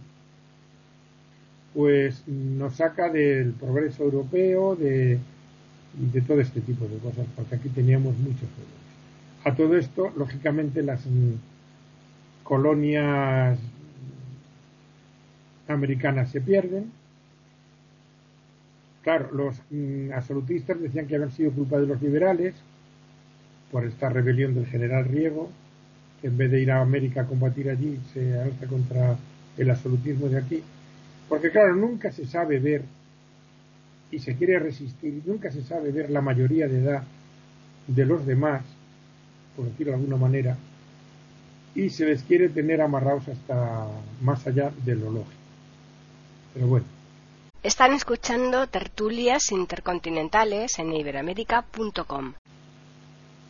pues 1.74 2.26
nos 2.26 2.76
saca 2.76 3.10
del 3.10 3.52
progreso 3.52 4.04
europeo, 4.04 4.76
de, 4.76 5.18
de 5.94 6.20
todo 6.22 6.40
este 6.40 6.60
tipo 6.60 6.86
de 6.86 6.98
cosas, 6.98 7.26
porque 7.36 7.56
aquí 7.56 7.68
teníamos 7.68 8.16
muchos 8.18 8.48
problemas. 8.48 8.80
A 9.44 9.54
todo 9.54 9.76
esto, 9.76 10.12
lógicamente, 10.16 10.82
las 10.82 11.06
mm, 11.06 11.34
colonias 12.42 13.58
americanas 15.68 16.30
se 16.30 16.40
pierden. 16.40 16.90
Claro, 19.02 19.30
los 19.32 19.56
mm, 19.70 20.12
absolutistas 20.12 20.80
decían 20.80 21.06
que 21.06 21.14
habían 21.14 21.32
sido 21.32 21.52
culpa 21.52 21.78
de 21.78 21.86
los 21.86 22.02
liberales 22.02 22.54
por 23.70 23.84
esta 23.84 24.08
rebelión 24.08 24.54
del 24.54 24.66
general 24.66 25.04
Riego, 25.04 25.50
que 26.20 26.26
en 26.26 26.36
vez 26.36 26.50
de 26.50 26.60
ir 26.60 26.70
a 26.72 26.80
América 26.82 27.22
a 27.22 27.26
combatir 27.26 27.70
allí, 27.70 27.98
se 28.12 28.38
alza 28.38 28.66
contra 28.66 29.16
el 29.56 29.70
absolutismo 29.70 30.28
de 30.28 30.38
aquí. 30.38 30.62
Porque 31.30 31.50
claro, 31.50 31.74
nunca 31.74 32.12
se 32.12 32.26
sabe 32.26 32.58
ver, 32.58 32.82
y 34.10 34.18
se 34.18 34.36
quiere 34.36 34.58
resistir, 34.58 35.22
nunca 35.24 35.50
se 35.50 35.62
sabe 35.62 35.92
ver 35.92 36.10
la 36.10 36.20
mayoría 36.20 36.68
de 36.68 36.82
edad 36.82 37.04
de 37.86 38.04
los 38.04 38.26
demás 38.26 38.62
por 39.56 39.66
decirlo 39.66 39.92
de 39.92 39.98
alguna 39.98 40.16
manera, 40.16 40.56
y 41.74 41.90
se 41.90 42.06
les 42.06 42.22
quiere 42.22 42.48
tener 42.48 42.80
amarrados 42.80 43.28
hasta 43.28 43.86
más 44.22 44.46
allá 44.46 44.72
de 44.84 44.94
lo 44.94 45.10
lógico. 45.10 45.40
Pero 46.54 46.66
bueno. 46.66 46.86
Están 47.62 47.92
escuchando 47.92 48.66
tertulias 48.68 49.52
intercontinentales 49.52 50.78
en 50.78 50.92
iberamérica.com. 50.94 52.32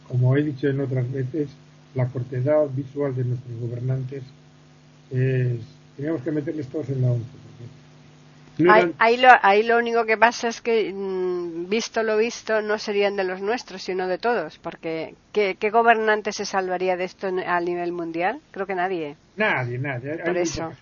Como 0.08 0.37
he 0.37 0.42
dicho 0.42 0.68
en 0.68 0.80
otras 0.80 1.10
veces, 1.10 1.49
la 1.94 2.08
cortedad 2.08 2.68
visual 2.75 3.14
de 3.14 3.25
nuestros 3.25 3.60
gobernantes 3.60 4.25
es. 5.10 5.60
Teníamos 5.96 6.22
que 6.22 6.32
meterles 6.32 6.66
todos 6.68 6.88
en 6.88 7.02
la 7.02 7.10
once 7.12 7.39
ahí, 8.99 9.17
lo, 9.17 9.29
ahí, 9.43 9.62
lo, 9.62 9.79
único 9.79 10.05
que 10.05 10.17
pasa 10.17 10.49
es 10.49 10.61
que, 10.61 10.93
mm, 10.93 11.69
visto 11.69 12.02
lo 12.02 12.17
visto, 12.17 12.61
no 12.62 12.79
serían 12.79 13.17
de 13.17 13.25
los 13.25 13.40
nuestros, 13.40 13.83
sino 13.83 14.07
de 14.09 14.19
todos, 14.19 14.59
porque 14.59 15.14
¿qué, 15.33 15.57
gobernante 15.71 16.33
se 16.33 16.45
salvaría 16.45 16.97
de 16.97 17.05
esto 17.05 17.29
a 17.29 17.61
nivel 17.61 17.93
mundial? 17.93 18.40
Creo 18.50 18.67
que 18.67 18.75
nadie. 18.75 19.17
Nadie, 19.37 19.79
nadie. 19.79 20.19
por 20.19 20.37
eso, 20.37 20.73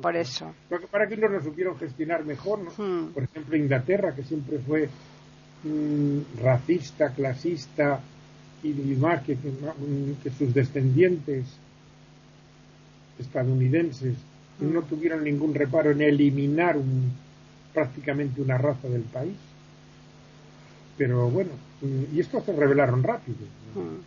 por 0.00 0.16
eso. 0.16 0.54
Para 0.90 1.08
que 1.08 1.16
no 1.16 1.28
lo 1.28 1.42
supieron 1.42 1.78
gestionar 1.78 2.24
mejor, 2.24 2.60
¿no? 2.60 2.70
Hmm. 2.76 3.12
Por 3.12 3.24
ejemplo, 3.24 3.56
Inglaterra, 3.56 4.14
que 4.14 4.22
siempre 4.22 4.58
fue 4.58 4.88
mm, 5.64 6.42
racista, 6.42 7.10
clasista 7.10 8.00
y 8.62 8.72
más 8.96 9.22
que, 9.22 9.36
que 10.22 10.30
sus 10.30 10.54
descendientes 10.54 11.44
estadounidenses 13.18 14.14
no 14.60 14.82
tuvieron 14.82 15.24
ningún 15.24 15.54
reparo 15.54 15.90
en 15.90 16.02
eliminar 16.02 16.76
un, 16.76 17.12
prácticamente 17.74 18.40
una 18.40 18.56
raza 18.56 18.88
del 18.88 19.02
país. 19.02 19.36
Pero 20.96 21.28
bueno, 21.28 21.50
y 21.82 22.20
esto 22.20 22.40
se 22.40 22.52
revelaron 22.52 23.02
rápido. 23.02 23.38
Mm. 23.74 24.00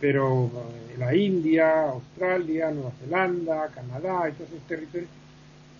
Pero 0.00 0.46
eh, 0.46 0.96
la 0.98 1.14
India, 1.14 1.90
Australia, 1.90 2.70
Nueva 2.70 2.92
Zelanda, 3.00 3.68
Canadá 3.68 4.28
y 4.28 4.32
todos 4.32 4.50
esos 4.50 4.66
territorios 4.66 5.10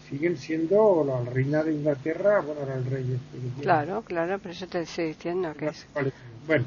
siguen 0.09 0.37
siendo 0.37 1.05
la 1.07 1.31
reina 1.31 1.63
de 1.63 1.73
Inglaterra, 1.73 2.41
bueno, 2.41 2.63
ahora 2.63 2.77
el 2.77 2.85
rey 2.87 3.03
este 3.03 3.63
Claro, 3.63 4.03
claro, 4.03 4.39
por 4.39 4.51
eso 4.53 4.67
te 4.67 4.83
estoy 4.83 5.09
diciendo 5.09 5.53
que 5.55 5.67
es. 5.67 5.87
Bueno, 6.47 6.65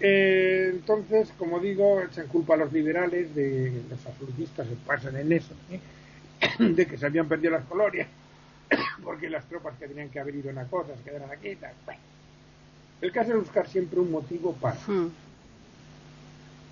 eh, 0.00 0.70
entonces, 0.72 1.32
como 1.38 1.58
digo, 1.58 2.00
echan 2.02 2.28
culpa 2.28 2.54
a 2.54 2.58
los 2.58 2.72
liberales 2.72 3.34
de 3.34 3.82
los 3.90 4.06
absolutistas, 4.06 4.66
se 4.68 4.74
pasan 4.86 5.16
en 5.16 5.32
eso, 5.32 5.54
¿eh? 5.70 5.80
de 6.58 6.86
que 6.86 6.96
se 6.96 7.06
habían 7.06 7.28
perdido 7.28 7.52
las 7.52 7.64
colonias 7.64 8.08
porque 9.04 9.30
las 9.30 9.44
tropas 9.46 9.74
que 9.78 9.88
tenían 9.88 10.08
que 10.08 10.20
haber 10.20 10.34
ido 10.34 10.50
a 10.58 10.64
cosas 10.64 10.98
quedaron 11.04 11.30
aquí 11.30 11.50
y 11.50 11.56
tal. 11.56 11.72
el 13.00 13.12
caso 13.12 13.32
es 13.32 13.38
buscar 13.38 13.68
siempre 13.68 14.00
un 14.00 14.10
motivo 14.10 14.52
para. 14.54 14.76
Hmm. 14.86 15.10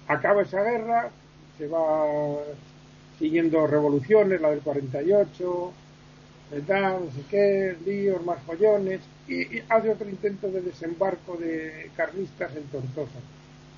Acaba 0.07 0.43
esa 0.43 0.63
guerra, 0.63 1.11
se 1.57 1.67
va 1.67 2.05
siguiendo 3.19 3.67
revoluciones, 3.67 4.41
la 4.41 4.51
del 4.51 4.61
48, 4.61 5.73
¿verdad? 6.51 7.01
no 7.01 7.11
sé 7.11 7.23
qué, 7.31 7.77
líos, 7.87 8.25
más 8.25 8.43
follones, 8.43 9.01
y, 9.27 9.61
hace 9.69 9.91
otro 9.91 10.09
intento 10.09 10.51
de 10.51 10.61
desembarco 10.61 11.37
de 11.37 11.91
carlistas 11.97 12.55
en 12.55 12.65
Tortosa, 12.65 13.19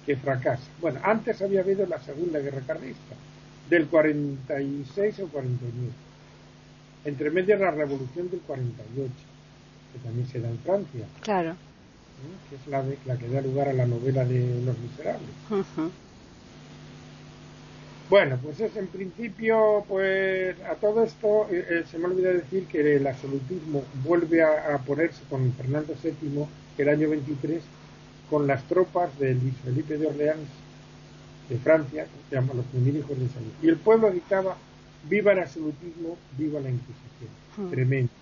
que 0.05 0.17
fracasa. 0.17 0.65
Bueno, 0.81 0.99
antes 1.05 1.41
había 1.43 1.61
habido 1.61 1.87
la 1.87 2.01
Segunda 2.01 2.41
Guerra 2.41 2.63
Carlista, 2.67 3.15
del 3.71 3.87
46 3.87 5.21
o 5.21 5.29
49 5.29 5.73
entre 7.07 7.31
medias 7.31 7.61
la 7.61 7.71
revolución 7.71 8.29
del 8.31 8.41
48, 8.41 9.13
que 9.93 9.99
también 10.01 10.29
se 10.29 10.41
da 10.41 10.49
en 10.49 10.59
Francia. 10.59 11.07
Claro. 11.23 11.55
Que 12.51 12.57
es 12.57 12.67
la, 12.67 12.85
la, 13.07 13.19
que 13.19 13.29
da 13.29 13.41
lugar 13.41 13.69
a 13.69 13.73
la 13.73 13.87
novela 13.87 14.25
de 14.25 14.63
Los 14.65 14.77
Miserables. 14.79 15.31
Bueno, 18.09 18.39
pues 18.41 18.61
es 18.61 18.77
en 18.77 18.87
principio, 18.87 19.85
pues 19.89 20.57
a 20.63 20.77
todo 20.77 21.03
esto 21.03 21.49
eh, 21.51 21.67
eh, 21.69 21.85
se 21.91 21.99
me 21.99 22.07
olvida 22.07 22.33
decir 22.33 22.67
que 22.67 22.97
el 22.97 23.07
absolutismo 23.07 23.83
vuelve 24.05 24.43
a, 24.45 24.79
ponerse 24.79 25.23
con 25.29 25.53
Fernando 25.55 25.95
VII 26.01 26.47
el 26.79 26.89
año 26.89 27.11
23 27.11 27.61
con 28.31 28.47
las 28.47 28.63
tropas 28.65 29.17
de 29.19 29.35
Luis 29.35 29.55
Felipe 29.65 29.99
de 29.99 30.07
Orleans 30.07 30.49
de 31.49 31.59
Francia, 31.59 32.05
que 32.05 32.29
se 32.29 32.37
llaman 32.37 32.59
los 32.59 32.67
primeros 32.67 33.01
hijos 33.01 33.19
de 33.19 33.29
salud. 33.29 33.53
Y 33.61 33.69
el 33.69 33.77
pueblo 33.77 34.11
gritaba 34.11 34.57
viva 35.09 35.33
el 35.33 35.41
absolutismo, 35.41 36.17
viva 36.37 36.61
la 36.61 36.71
Inquisición. 36.71 37.31
Hmm. 37.57 37.71
Tremendo. 37.71 38.13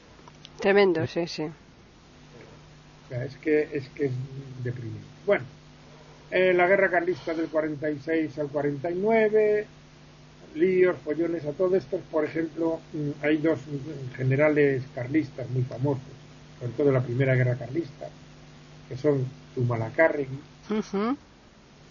Tremendo, 0.61 1.07
sí, 1.07 1.27
sí. 1.27 1.43
O 1.45 3.09
sea, 3.09 3.25
es 3.25 3.37
que 3.37 3.69
es, 3.73 3.89
que 3.91 4.07
es 4.07 4.13
deprimente. 4.63 5.07
Bueno, 5.27 5.45
Eh, 6.31 6.53
la 6.53 6.67
guerra 6.67 6.91
carlista 6.91 7.33
del 7.35 7.47
46 7.49 8.39
al 8.39 8.49
49, 8.49 9.67
líos, 10.57 10.97
follones 11.05 11.45
a 11.45 11.53
todo 11.53 11.77
esto. 11.77 12.01
Por 12.11 12.25
ejemplo, 12.25 12.81
mm, 12.93 13.11
hay 13.25 13.37
dos 13.37 13.61
generales 14.17 14.83
carlistas 14.95 15.49
muy 15.51 15.63
famosos, 15.63 16.03
sobre 16.59 16.73
todo 16.73 16.91
la 16.93 17.03
primera 17.03 17.35
guerra 17.37 17.57
carlista, 17.57 18.09
que 18.89 18.97
son 18.97 19.27
Zumalacárregui 19.55 20.41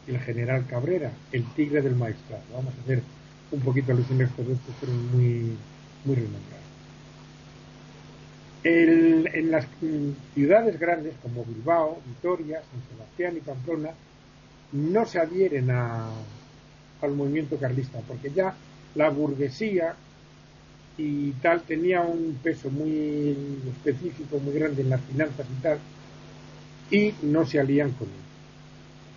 y 0.07 0.11
el 0.11 0.19
general 0.19 0.65
Cabrera, 0.67 1.11
el 1.31 1.45
tigre 1.53 1.81
del 1.81 1.95
maestrazgo. 1.95 2.55
Vamos 2.55 2.73
a 2.77 2.81
hacer 2.81 3.01
un 3.51 3.59
poquito 3.61 3.93
por 3.93 3.99
estos 3.99 4.75
fueron 4.79 5.11
muy, 5.11 5.55
muy 6.05 6.15
renombrados. 6.15 6.63
en 8.63 9.51
las 9.51 9.67
ciudades 10.33 10.79
grandes 10.79 11.13
como 11.21 11.43
Bilbao, 11.43 11.99
Vitoria, 12.05 12.61
San 12.61 12.81
Sebastián 12.89 13.37
y 13.37 13.41
Pamplona 13.41 13.91
no 14.71 15.05
se 15.05 15.19
adhieren 15.19 15.69
a, 15.69 16.09
al 17.01 17.11
movimiento 17.11 17.57
carlista, 17.57 17.99
porque 18.07 18.31
ya 18.31 18.55
la 18.95 19.09
burguesía 19.09 19.95
y 20.97 21.31
tal 21.33 21.61
tenía 21.63 22.01
un 22.01 22.39
peso 22.43 22.69
muy 22.69 23.35
específico, 23.67 24.39
muy 24.39 24.53
grande 24.53 24.81
en 24.81 24.89
las 24.89 25.01
finanzas 25.01 25.45
y 25.49 25.61
tal, 25.61 25.77
y 26.91 27.13
no 27.23 27.45
se 27.45 27.59
alían 27.59 27.91
con 27.91 28.07
él. 28.07 28.13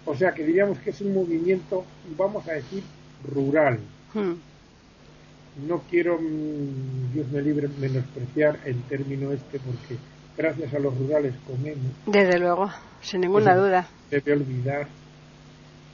O 0.04 0.14
sea 0.14 0.32
que 0.32 0.44
diríamos 0.44 0.78
que 0.78 0.90
es 0.90 1.00
un 1.00 1.14
movimiento, 1.14 1.84
vamos 2.16 2.46
a 2.48 2.52
decir, 2.52 2.82
rural. 3.24 3.78
Hmm. 4.16 5.68
No 5.68 5.82
quiero, 5.90 6.18
mm, 6.18 7.12
Dios 7.12 7.28
me 7.30 7.42
libre, 7.42 7.68
menospreciar 7.78 8.58
el 8.64 8.80
término 8.84 9.30
este 9.30 9.58
porque 9.58 9.96
gracias 10.36 10.72
a 10.72 10.78
los 10.78 10.96
rurales 10.96 11.34
comemos. 11.46 11.92
Desde 12.06 12.38
luego, 12.38 12.70
sin 13.02 13.20
ninguna 13.20 13.52
pues, 13.52 13.64
duda. 13.64 13.88
Debe 14.10 14.32
olvidar. 14.32 14.86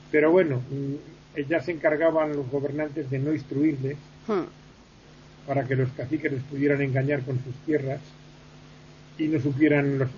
Pero 0.09 0.31
bueno, 0.31 0.61
mm, 0.69 1.41
ya 1.49 1.59
se 1.59 1.71
encargaban 1.73 2.33
los 2.33 2.49
gobernantes 2.49 3.09
de 3.09 3.19
no 3.19 3.33
instruirles 3.33 3.97
hmm. 4.27 5.45
para 5.45 5.65
que 5.65 5.75
los 5.75 5.89
caciques 5.91 6.31
les 6.31 6.43
pudieran 6.43 6.81
engañar 6.81 7.23
con 7.23 7.43
sus 7.43 7.55
tierras 7.65 7.99
y 9.17 9.27
no 9.27 9.41
supieran 9.41 9.99
los, 9.99 10.09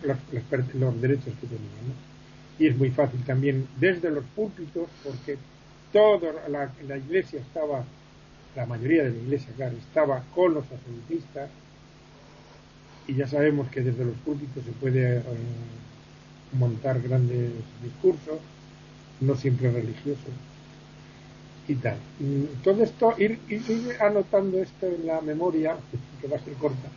los 0.76 1.02
derechos 1.02 1.34
que 1.42 1.48
tenían. 1.48 1.88
¿no? 1.88 2.16
y 2.58 2.68
es 2.68 2.78
muy 2.78 2.90
fácil 2.90 3.22
también 3.24 3.68
desde 3.80 4.10
los 4.10 4.24
púlpitos, 4.36 4.88
porque 5.04 5.38
toda 5.96 6.34
la, 6.50 6.98
iglesia 6.98 7.40
estaba, 7.40 7.86
la 8.54 8.66
mayoría 8.66 9.06
de 9.06 9.12
la 9.12 9.18
iglesia, 9.18 9.54
claro, 9.56 9.78
estaba 9.78 10.26
con 10.36 10.54
los 10.54 10.66
absolutistas, 10.70 11.50
y 13.08 13.16
ya 13.16 13.26
sabemos 13.28 13.70
que 13.70 13.80
desde 13.80 14.04
los 14.04 14.18
púlpitos 14.18 14.66
se 14.66 14.72
puede 14.74 15.20
eh, 15.20 15.22
montar 16.52 17.02
grandes 17.02 17.50
discursos, 17.82 18.40
no 19.22 19.36
siempre 19.38 19.72
religiosos, 19.72 20.34
y 21.70 21.76
tal. 21.76 21.98
todo 22.62 22.84
esto, 22.84 23.16
ir, 23.18 23.40
anotando 24.02 24.62
esto 24.62 24.88
en 24.88 25.08
la 25.08 25.22
memoria, 25.22 25.78
que 26.20 26.28
va 26.28 26.36
a 26.36 26.44
ser 26.44 26.56
corta, 26.56 26.90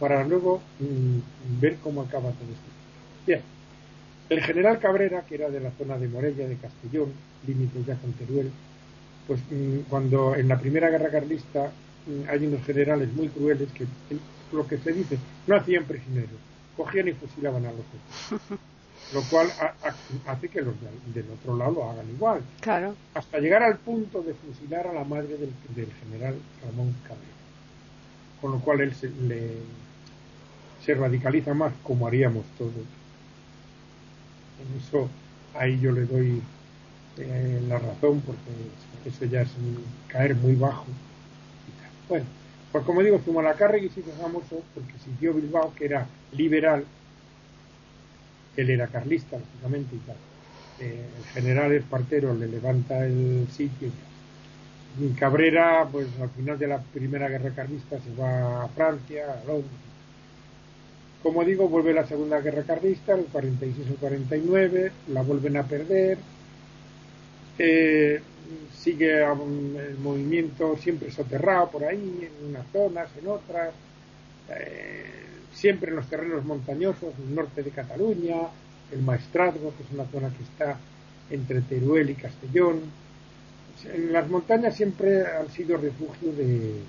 para 0.00 0.24
luego 0.24 0.60
mm, 0.80 1.60
ver 1.60 1.76
cómo 1.76 2.02
acaba 2.02 2.30
todo 2.30 2.50
esto. 2.50 2.70
Bien. 3.24 3.61
El 4.32 4.40
general 4.40 4.78
Cabrera, 4.78 5.26
que 5.28 5.34
era 5.34 5.50
de 5.50 5.60
la 5.60 5.70
zona 5.72 5.98
de 5.98 6.08
Morella, 6.08 6.48
de 6.48 6.56
Castellón, 6.56 7.12
límite 7.46 7.84
ya 7.86 7.96
con 7.96 8.12
Teruel, 8.14 8.50
pues 9.26 9.40
mm, 9.50 9.90
cuando 9.90 10.34
en 10.34 10.48
la 10.48 10.58
primera 10.58 10.88
guerra 10.88 11.10
carlista 11.10 11.70
mm, 12.06 12.30
hay 12.30 12.46
unos 12.46 12.64
generales 12.64 13.12
muy 13.12 13.28
crueles 13.28 13.68
que, 13.72 13.84
lo 14.50 14.66
que 14.66 14.78
se 14.78 14.92
dice, 14.94 15.18
no 15.46 15.56
hacían 15.56 15.84
prisioneros, 15.84 16.40
cogían 16.78 17.08
y 17.08 17.12
fusilaban 17.12 17.66
a 17.66 17.72
los 17.72 17.80
otros. 17.80 18.60
Lo 19.12 19.20
cual 19.24 19.48
hace 20.26 20.48
que 20.48 20.62
los 20.62 20.74
del 21.12 21.26
otro 21.30 21.54
lado 21.54 21.72
lo 21.72 21.90
hagan 21.90 22.08
igual. 22.08 22.40
Claro. 22.60 22.94
Hasta 23.12 23.40
llegar 23.40 23.62
al 23.62 23.76
punto 23.76 24.22
de 24.22 24.32
fusilar 24.32 24.86
a 24.86 24.94
la 24.94 25.04
madre 25.04 25.36
del, 25.36 25.92
general 25.92 26.34
Ramón 26.64 26.94
Cabrera. 27.02 27.26
Con 28.40 28.52
lo 28.52 28.60
cual 28.60 28.80
él 28.80 28.94
se, 28.94 29.10
se 30.82 30.94
radicaliza 30.94 31.52
más 31.52 31.74
como 31.82 32.06
haríamos 32.06 32.46
todos 32.56 32.72
eso 34.78 35.08
ahí 35.54 35.78
yo 35.80 35.92
le 35.92 36.06
doy 36.06 36.42
eh, 37.18 37.62
la 37.68 37.78
razón 37.78 38.20
porque 38.20 38.50
eso 39.08 39.24
ya 39.26 39.42
es 39.42 39.50
caer 40.08 40.34
muy 40.36 40.54
bajo. 40.54 40.86
Bueno, 42.08 42.26
pues 42.70 42.84
como 42.84 43.02
digo, 43.02 43.20
Zumalacárregui 43.24 43.88
sí 43.88 44.02
fue 44.02 44.12
famoso 44.14 44.62
porque 44.74 44.92
siguió 45.04 45.34
Bilbao, 45.34 45.74
que 45.74 45.86
era 45.86 46.06
liberal, 46.32 46.84
él 48.56 48.70
era 48.70 48.86
carlista, 48.88 49.38
lógicamente, 49.38 49.96
y 49.96 49.98
tal. 50.00 50.16
Eh, 50.78 51.06
el 51.18 51.24
general 51.26 51.72
Espartero 51.72 52.34
le 52.34 52.48
levanta 52.48 53.04
el 53.04 53.46
sitio 53.50 53.88
y 54.98 55.08
Cabrera, 55.14 55.88
pues 55.90 56.08
al 56.20 56.30
final 56.30 56.58
de 56.58 56.66
la 56.66 56.82
primera 56.82 57.28
guerra 57.28 57.50
carlista 57.54 57.98
se 57.98 58.14
va 58.14 58.64
a 58.64 58.68
Francia, 58.68 59.24
a 59.40 59.46
Londres, 59.46 59.70
como 61.22 61.44
digo, 61.44 61.68
vuelve 61.68 61.94
la 61.94 62.06
Segunda 62.06 62.40
Guerra 62.40 62.64
Carlista, 62.64 63.14
el 63.14 63.26
46 63.26 63.90
o 63.92 63.96
49, 63.96 64.92
la 65.08 65.22
vuelven 65.22 65.56
a 65.56 65.62
perder. 65.62 66.18
Eh, 67.58 68.20
sigue 68.76 69.22
el 69.22 69.98
movimiento 69.98 70.76
siempre 70.76 71.12
soterrado 71.12 71.70
por 71.70 71.84
ahí, 71.84 72.28
en 72.28 72.48
unas 72.48 72.66
zonas, 72.72 73.08
en 73.20 73.28
otras. 73.28 73.72
Eh, 74.50 75.04
siempre 75.52 75.90
en 75.90 75.96
los 75.96 76.08
terrenos 76.08 76.44
montañosos, 76.44 77.14
el 77.18 77.34
norte 77.34 77.62
de 77.62 77.70
Cataluña, 77.70 78.38
el 78.90 79.02
Maestrazgo, 79.02 79.72
que 79.76 79.84
es 79.84 79.90
una 79.92 80.06
zona 80.06 80.28
que 80.30 80.42
está 80.42 80.76
entre 81.30 81.60
Teruel 81.60 82.10
y 82.10 82.14
Castellón. 82.14 82.80
En 83.84 84.12
las 84.12 84.28
montañas 84.28 84.74
siempre 84.74 85.24
han 85.24 85.48
sido 85.50 85.76
refugio 85.76 86.32
de, 86.32 86.80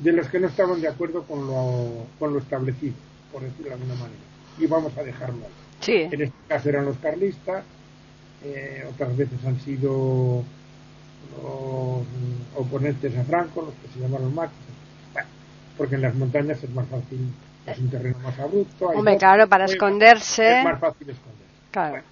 de 0.00 0.12
los 0.12 0.28
que 0.28 0.40
no 0.40 0.48
estaban 0.48 0.80
de 0.80 0.88
acuerdo 0.88 1.22
con 1.22 1.46
lo, 1.46 2.06
con 2.18 2.32
lo 2.32 2.40
establecido 2.40 3.07
por 3.32 3.42
decirlo 3.42 3.66
de 3.66 3.74
alguna 3.74 3.94
manera. 3.94 4.20
Y 4.58 4.66
vamos 4.66 4.96
a 4.96 5.02
dejarlo 5.02 5.44
ahí. 5.44 5.68
En 5.86 6.22
este 6.22 6.36
caso 6.48 6.68
eran 6.68 6.84
los 6.84 6.96
carlistas, 6.98 7.64
eh, 8.44 8.84
otras 8.92 9.16
veces 9.16 9.38
han 9.44 9.60
sido 9.60 10.44
los 11.42 12.06
oponentes 12.56 13.16
a 13.16 13.24
Franco, 13.24 13.62
los 13.62 13.74
que 13.74 13.88
se 13.94 14.00
llamaron 14.00 14.34
machos. 14.34 14.54
porque 15.76 15.94
en 15.94 16.02
las 16.02 16.14
montañas 16.14 16.62
es 16.62 16.70
más 16.70 16.88
fácil, 16.88 17.32
es 17.66 17.78
un 17.78 17.88
terreno 17.88 18.18
más 18.18 18.36
abrupto. 18.38 18.86
Hombre, 18.88 19.16
claro, 19.16 19.48
para 19.48 19.66
esconderse. 19.66 20.58
Es 20.58 20.64
más 20.64 20.80
fácil 20.80 21.10
esconderse. 21.10 21.38
Claro. 21.70 22.02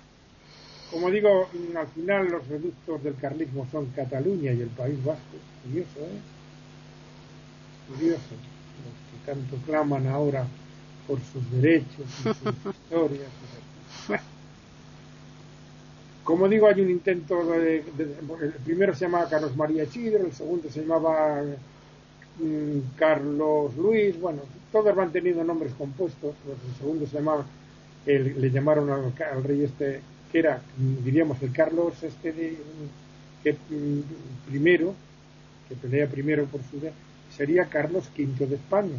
como 0.93 1.11
digo, 1.11 1.49
al 1.77 1.87
final 1.89 2.29
los 2.29 2.47
reductos 2.47 3.03
del 3.03 3.17
carlismo 3.17 3.67
son 3.73 3.87
Cataluña 3.87 4.53
y 4.53 4.61
el 4.61 4.69
País 4.69 5.03
Vasco. 5.05 5.23
Curioso, 5.65 5.99
¿eh? 5.99 6.21
Curioso. 7.89 8.35
Los 8.85 8.95
que 9.11 9.33
tanto 9.33 9.57
claman 9.67 10.07
ahora 10.07 10.47
por 11.07 11.19
sus 11.21 11.51
derechos 11.51 12.07
y 12.21 12.23
sus 12.23 12.75
historias. 12.75 13.31
Como 16.25 16.49
digo, 16.49 16.67
hay 16.67 16.81
un 16.81 16.91
intento 16.91 17.45
de, 17.53 17.85
El 18.41 18.53
primero 18.65 18.95
se 18.95 19.05
llamaba 19.05 19.29
Carlos 19.29 19.57
María 19.57 19.89
Chidro, 19.89 20.25
el 20.25 20.33
segundo 20.33 20.69
se 20.69 20.81
llamaba 20.81 21.41
mm, 22.41 22.97
Carlos 22.97 23.77
Luis, 23.77 24.21
bueno, 24.21 24.43
todos 24.73 24.95
van 24.97 25.13
teniendo 25.13 25.45
nombres 25.45 25.73
compuestos. 25.75 26.35
El 26.45 26.77
segundo 26.79 27.07
se 27.07 27.19
llamaba, 27.19 27.47
le 28.07 28.51
llamaron 28.51 28.91
al, 28.91 29.45
rey 29.45 29.63
este, 29.63 30.01
que 30.33 30.39
era, 30.41 30.61
diríamos, 31.05 31.41
el 31.43 31.53
Carlos 31.53 32.03
este 32.03 32.33
de, 32.33 32.57
que, 33.45 33.53
mm, 33.53 34.51
primero, 34.51 34.95
que 35.69 35.77
pelea 35.77 36.09
primero 36.09 36.45
por 36.47 36.61
su 36.63 36.81
sería 37.37 37.67
Carlos 37.67 38.11
V 38.19 38.47
de 38.47 38.57
España 38.57 38.99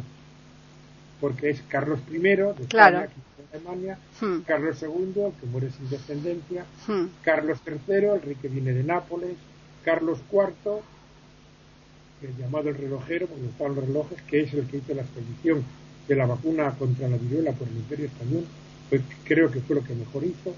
porque 1.20 1.50
es 1.50 1.62
Carlos 1.68 2.00
I 2.10 2.18
de 2.18 2.50
España, 2.60 3.08
de 3.08 3.58
Alemania, 3.58 3.98
hmm. 4.20 4.40
Carlos 4.46 4.82
II, 4.82 5.32
que 5.40 5.46
muere 5.46 5.70
sin 5.70 5.88
descendencia, 5.88 6.64
hmm. 6.86 7.06
Carlos 7.22 7.58
III, 7.66 7.94
el 7.94 8.22
rey 8.22 8.36
que 8.40 8.48
viene 8.48 8.72
de 8.72 8.84
Nápoles, 8.84 9.36
Carlos 9.84 10.18
IV, 10.30 10.80
el 12.22 12.36
llamado 12.36 12.68
el 12.68 12.76
relojero, 12.76 13.26
porque 13.26 13.46
están 13.46 13.74
los 13.74 13.86
relojes, 13.86 14.20
que 14.22 14.40
es 14.40 14.54
el 14.54 14.66
que 14.66 14.78
hizo 14.78 14.94
la 14.94 15.02
expedición 15.02 15.64
de 16.06 16.16
la 16.16 16.26
vacuna 16.26 16.70
contra 16.78 17.08
la 17.08 17.16
viruela 17.16 17.52
por 17.52 17.68
el 17.68 17.76
Imperio 17.76 18.06
Español, 18.06 18.44
pues 18.88 19.02
creo 19.24 19.50
que 19.50 19.60
fue 19.60 19.76
lo 19.76 19.84
que 19.84 19.94
mejor 19.94 20.24
hizo. 20.24 20.54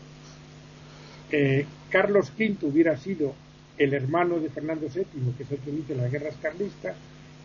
Eh, 1.33 1.67
Carlos 1.91 2.33
V 2.39 2.57
hubiera 2.63 2.97
sido 2.97 3.35
el 3.79 3.95
hermano 3.95 4.39
de 4.39 4.51
Fernando 4.51 4.89
VII, 4.89 5.33
que 5.37 5.43
es 5.43 5.51
el 5.51 5.59
que 5.59 5.71
inicia 5.71 5.97
las 5.97 6.11
guerras 6.11 6.35
carlistas, 6.41 6.97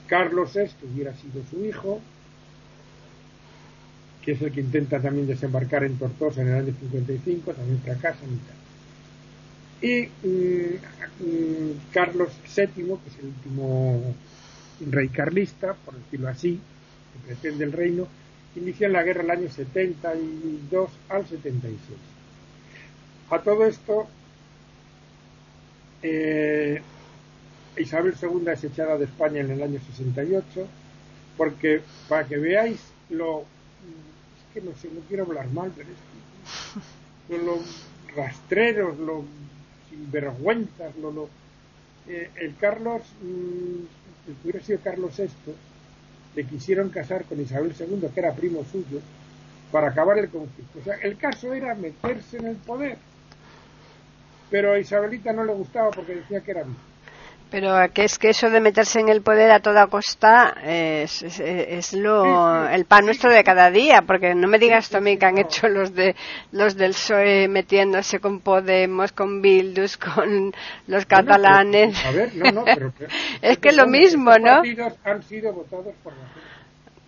Carlos 0.08 0.52
VI 0.54 0.88
hubiera 0.94 1.14
sido 1.16 1.44
su 1.50 1.66
hijo, 1.66 2.02
que 4.26 4.32
es 4.32 4.42
el 4.42 4.52
que 4.52 4.62
intenta 4.62 5.00
también 5.00 5.28
desembarcar 5.28 5.84
en 5.84 6.00
Tortosa 6.00 6.42
en 6.42 6.48
el 6.48 6.56
año 6.56 6.74
55, 6.80 7.54
también 7.54 7.80
fracasa 7.82 8.20
y 9.82 9.88
Y 9.88 10.10
mm, 10.28 10.76
mm, 11.24 11.72
Carlos 11.94 12.32
VII, 12.56 12.66
que 12.68 13.10
es 13.10 13.20
el 13.20 13.26
último 13.28 14.16
rey 14.90 15.10
carlista, 15.10 15.76
por 15.76 15.94
decirlo 15.94 16.30
así, 16.30 16.60
que 17.14 17.28
pretende 17.28 17.66
el 17.66 17.72
reino, 17.72 18.08
inicia 18.56 18.90
la 18.90 19.04
guerra 19.04 19.22
el 19.22 19.30
año 19.30 19.50
72 19.50 20.90
al 21.10 21.28
76. 21.28 21.78
A 23.30 23.40
todo 23.40 23.66
esto, 23.66 24.08
eh, 26.02 26.82
Isabel 27.78 28.16
II 28.22 28.50
es 28.52 28.64
echada 28.64 28.98
de 28.98 29.06
España 29.06 29.42
en 29.42 29.52
el 29.52 29.62
año 29.62 29.80
68, 29.80 30.68
porque 31.38 31.82
para 32.10 32.26
que 32.26 32.38
veáis 32.38 32.80
lo... 33.10 33.46
Que 34.56 34.62
no 34.62 34.72
sé, 34.76 34.90
no 34.92 35.02
quiero 35.02 35.24
hablar 35.26 35.48
mal, 35.52 35.72
pero 35.76 35.90
es 35.90 35.98
que 37.28 37.38
lo, 37.38 37.60
rastreros, 38.16 38.98
lo 38.98 39.24
sinvergüenzas, 39.90 40.96
lo... 40.96 41.12
lo 41.12 41.30
eh, 42.08 42.30
el 42.36 42.56
Carlos, 42.56 43.02
mm, 43.22 44.26
que 44.26 44.34
hubiera 44.44 44.66
sido 44.66 44.80
Carlos 44.80 45.18
VI, 45.18 45.28
le 46.36 46.46
quisieron 46.46 46.90
casar 46.90 47.26
con 47.26 47.42
Isabel 47.42 47.74
II, 47.78 48.08
que 48.14 48.20
era 48.20 48.34
primo 48.34 48.64
suyo, 48.72 49.02
para 49.72 49.90
acabar 49.90 50.18
el 50.20 50.30
conflicto. 50.30 50.80
O 50.80 50.84
sea, 50.84 50.96
el 50.96 51.18
caso 51.18 51.54
era 51.54 51.76
meterse 51.76 52.38
en 52.38 52.48
el 52.48 52.56
poder. 52.56 52.98
Pero 54.50 54.72
a 54.72 54.80
Isabelita 54.80 55.34
no 55.34 55.44
le 55.44 55.54
gustaba 55.54 55.92
porque 55.92 56.16
decía 56.16 56.40
que 56.40 56.52
era 56.52 56.64
pero 57.50 57.76
que 57.94 58.04
es 58.04 58.18
que 58.18 58.30
eso 58.30 58.50
de 58.50 58.60
meterse 58.60 59.00
en 59.00 59.10
el 59.10 59.22
poder 59.22 59.52
a 59.52 59.60
toda 59.60 59.88
costa 59.88 60.56
es, 60.64 61.22
es, 61.22 61.94
lo 61.94 62.68
el 62.68 62.86
pan 62.86 63.06
nuestro 63.06 63.32
de 63.32 63.44
cada 63.44 63.72
día, 63.72 64.04
porque 64.06 64.36
no 64.36 64.48
me 64.48 64.60
digas 64.60 64.90
también 64.90 65.20
que 65.20 65.26
han 65.26 65.38
hecho 65.38 65.68
los 65.68 65.94
de 65.94 66.16
los 66.52 66.76
del 66.76 66.92
PSOE 66.92 67.48
metiéndose 67.48 68.20
con 68.20 68.40
Podemos, 68.40 69.12
con 69.12 69.42
Bildus, 69.42 69.98
con 69.98 70.54
los 70.88 71.06
catalanes. 71.06 72.04
a 72.06 72.12
ver, 72.12 72.36
no, 72.36 72.52
no, 72.52 72.64
pero, 72.66 72.92
es 73.42 73.58
que 73.60 73.72
lo 73.72 73.88
mismo, 73.88 74.38
¿no? 74.38 74.62
han 75.04 75.24
sido 75.24 75.54
votados 75.54 75.94
por 76.04 76.14
la 76.14 76.28
gente. 76.28 76.56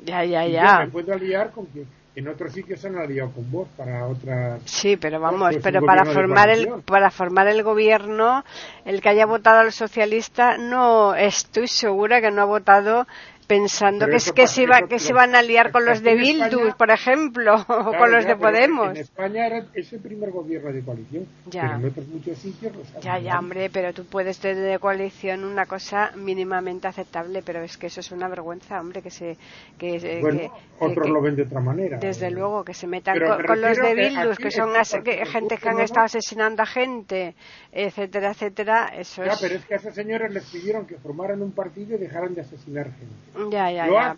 Ya, 0.05 0.23
ya, 0.23 0.47
ya. 0.47 0.79
me 0.85 0.91
puedo 0.91 1.13
aliar 1.13 1.51
con 1.51 1.65
que 1.67 1.85
en 2.17 2.27
otros 2.27 2.51
sitios 2.51 2.79
se 2.79 2.87
han 2.87 2.97
aliado 2.97 3.31
con 3.31 3.51
vos 3.51 3.67
para 3.77 4.07
otras 4.07 4.59
sí 4.65 4.97
pero 4.97 5.19
vamos 5.19 5.51
pues 5.51 5.63
pero 5.63 5.85
para 5.85 6.03
formar 6.03 6.49
el 6.49 6.67
para 6.83 7.11
formar 7.11 7.47
el 7.47 7.61
gobierno 7.61 8.43
el 8.85 9.01
que 9.01 9.09
haya 9.09 9.27
votado 9.27 9.59
al 9.59 9.71
socialista 9.71 10.57
no 10.57 11.13
estoy 11.13 11.67
segura 11.67 12.19
que 12.19 12.31
no 12.31 12.41
ha 12.41 12.45
votado 12.45 13.05
pensando 13.47 14.07
que 14.07 14.17
es 14.17 14.31
que 14.33 14.45
se 14.45 14.63
iba 14.63 14.81
que 14.87 14.99
se 14.99 15.13
van 15.13 15.35
a 15.35 15.41
liar 15.41 15.71
con 15.71 15.85
los 15.85 16.03
de 16.03 16.15
Bildu, 16.15 16.75
por 16.77 16.91
ejemplo, 16.91 17.55
o 17.55 17.93
con 17.97 18.11
los 18.11 18.25
de 18.25 18.35
Podemos. 18.35 18.89
En 18.89 18.97
España 18.97 19.47
era 19.47 19.65
ese 19.73 19.97
primer 19.99 20.31
gobierno 20.31 20.71
de 20.71 20.81
coalición, 20.83 21.25
ya. 21.45 21.61
pero 21.61 21.75
en 21.75 21.85
otros 21.85 22.07
muchos 22.07 22.37
sitios 22.37 22.73
Ya, 23.01 23.19
ya, 23.19 23.39
hombre, 23.39 23.69
pero 23.71 23.93
tú 23.93 24.05
puedes 24.05 24.39
tener 24.39 24.57
de 24.57 24.79
coalición 24.79 25.43
una 25.43 25.65
cosa 25.65 26.11
mínimamente 26.15 26.87
aceptable, 26.87 27.41
pero 27.43 27.61
es 27.61 27.77
que 27.77 27.87
eso 27.87 28.01
es 28.01 28.11
una 28.11 28.27
vergüenza, 28.27 28.79
hombre, 28.79 29.01
que 29.01 29.09
se 29.09 29.37
que, 29.77 30.19
bueno, 30.21 30.53
otros 30.79 31.09
lo 31.09 31.21
ven 31.21 31.35
de 31.35 31.43
otra 31.43 31.61
manera. 31.61 31.97
Desde 31.99 32.29
luego 32.29 32.63
que 32.63 32.73
se 32.73 32.87
metan 32.87 33.17
con, 33.19 33.61
los 33.61 33.77
de 33.77 33.95
Bildu, 33.95 34.35
que, 34.35 34.51
son 34.51 34.73
gente 34.73 35.57
que 35.57 35.69
han 35.69 35.79
estado 35.79 36.05
asesinando 36.05 36.63
a 36.63 36.65
gente, 36.65 37.35
etcétera, 37.71 38.31
etcétera, 38.31 38.91
eso 38.95 39.23
ya, 39.23 39.35
pero 39.39 39.55
es 39.55 39.65
que 39.65 39.73
a 39.75 39.77
esos 39.77 39.95
señores 39.95 40.33
les 40.33 40.45
pidieron 40.45 40.85
que 40.85 40.97
formaran 40.97 41.41
un 41.41 41.51
partido 41.51 41.95
y 41.95 41.99
dejaran 41.99 42.33
de 42.35 42.41
asesinar 42.41 42.85
gente. 42.85 43.36
Ya, 43.51 43.71
ya, 43.71 43.87
ya. 43.87 44.17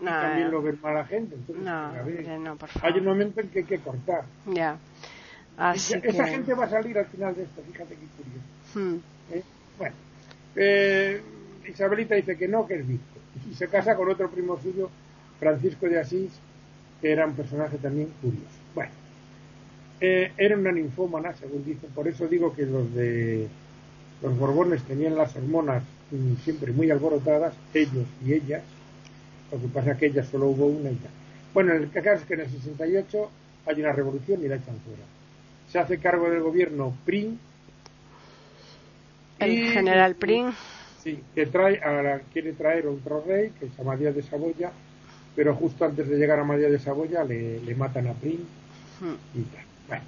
y 0.00 0.04
también 0.04 0.50
lo 0.50 0.62
ven 0.62 0.78
mala 0.82 1.04
gente. 1.04 1.36
no, 1.58 2.56
por 2.56 2.68
favor. 2.68 2.90
Hay 2.90 2.98
un 2.98 3.04
momento 3.04 3.40
en 3.40 3.48
que 3.48 3.60
hay 3.60 3.64
que 3.64 3.78
cortar. 3.78 4.24
Ya. 4.46 4.78
Esa 5.74 6.26
gente 6.26 6.54
va 6.54 6.64
a 6.64 6.70
salir 6.70 6.98
al 6.98 7.06
final 7.06 7.34
de 7.34 7.44
esto, 7.44 7.62
fíjate 7.62 7.94
qué 7.94 8.06
curioso. 8.16 8.46
Hmm. 8.74 9.00
¿Eh? 9.32 9.42
Bueno, 9.78 9.94
eh, 10.54 11.22
Isabelita 11.66 12.14
dice 12.14 12.36
que 12.36 12.46
no, 12.46 12.66
que 12.66 12.74
es 12.74 12.86
visco. 12.86 13.04
Y 13.50 13.54
se 13.54 13.68
casa 13.68 13.96
con 13.96 14.10
otro 14.10 14.30
primo 14.30 14.60
suyo, 14.60 14.90
Francisco 15.38 15.88
de 15.88 16.00
Asís, 16.00 16.32
que 17.00 17.10
era 17.10 17.26
un 17.26 17.34
personaje 17.34 17.78
también 17.78 18.12
curioso. 18.20 18.44
Bueno, 18.74 18.90
eh, 20.00 20.32
era 20.36 20.56
una 20.56 20.72
ninfómana, 20.72 21.32
según 21.34 21.64
dice, 21.64 21.86
por 21.94 22.06
eso 22.06 22.26
digo 22.26 22.54
que 22.54 22.66
los 22.66 22.94
de 22.94 23.48
los 24.22 24.38
Borbones 24.38 24.82
tenían 24.82 25.16
las 25.16 25.36
hormonas 25.36 25.82
siempre 26.44 26.72
muy 26.72 26.90
alborotadas, 26.90 27.54
ellos 27.74 28.06
y 28.24 28.34
ellas, 28.34 28.62
lo 29.50 29.60
que 29.60 29.68
pasa 29.68 29.92
es 29.92 29.98
que 29.98 30.06
ellas 30.06 30.28
solo 30.28 30.46
hubo 30.46 30.66
una 30.66 30.90
y 30.90 30.94
ya. 30.94 31.10
Bueno, 31.54 31.72
el 31.72 31.90
caso 31.90 32.22
es 32.22 32.22
que 32.22 32.34
en 32.34 32.40
el 32.40 32.50
68 32.50 33.30
hay 33.66 33.80
una 33.80 33.92
revolución 33.92 34.44
y 34.44 34.48
la 34.48 34.56
echan 34.56 34.78
fuera. 34.84 35.02
Se 35.68 35.78
hace 35.78 35.98
cargo 35.98 36.30
del 36.30 36.40
gobierno 36.40 36.96
Prim. 37.04 37.38
El 39.38 39.72
general 39.72 40.14
Prim. 40.14 40.52
Sí, 41.02 41.20
que 41.34 41.46
trae 41.46 41.78
a 41.78 42.20
quiere 42.32 42.52
traer 42.52 42.86
otro 42.86 43.22
rey, 43.26 43.52
que 43.58 43.66
es 43.66 43.80
Amadías 43.80 44.14
de 44.14 44.22
Saboya, 44.22 44.72
pero 45.34 45.54
justo 45.54 45.84
antes 45.84 46.08
de 46.08 46.16
llegar 46.16 46.38
a 46.38 46.42
Amadías 46.42 46.70
de 46.70 46.78
Saboya 46.78 47.24
le, 47.24 47.74
matan 47.76 48.08
a 48.08 48.12
Prim 48.14 48.40
hmm. 49.00 49.38
y 49.38 49.42
tal. 49.42 49.64
Bueno. 49.88 50.04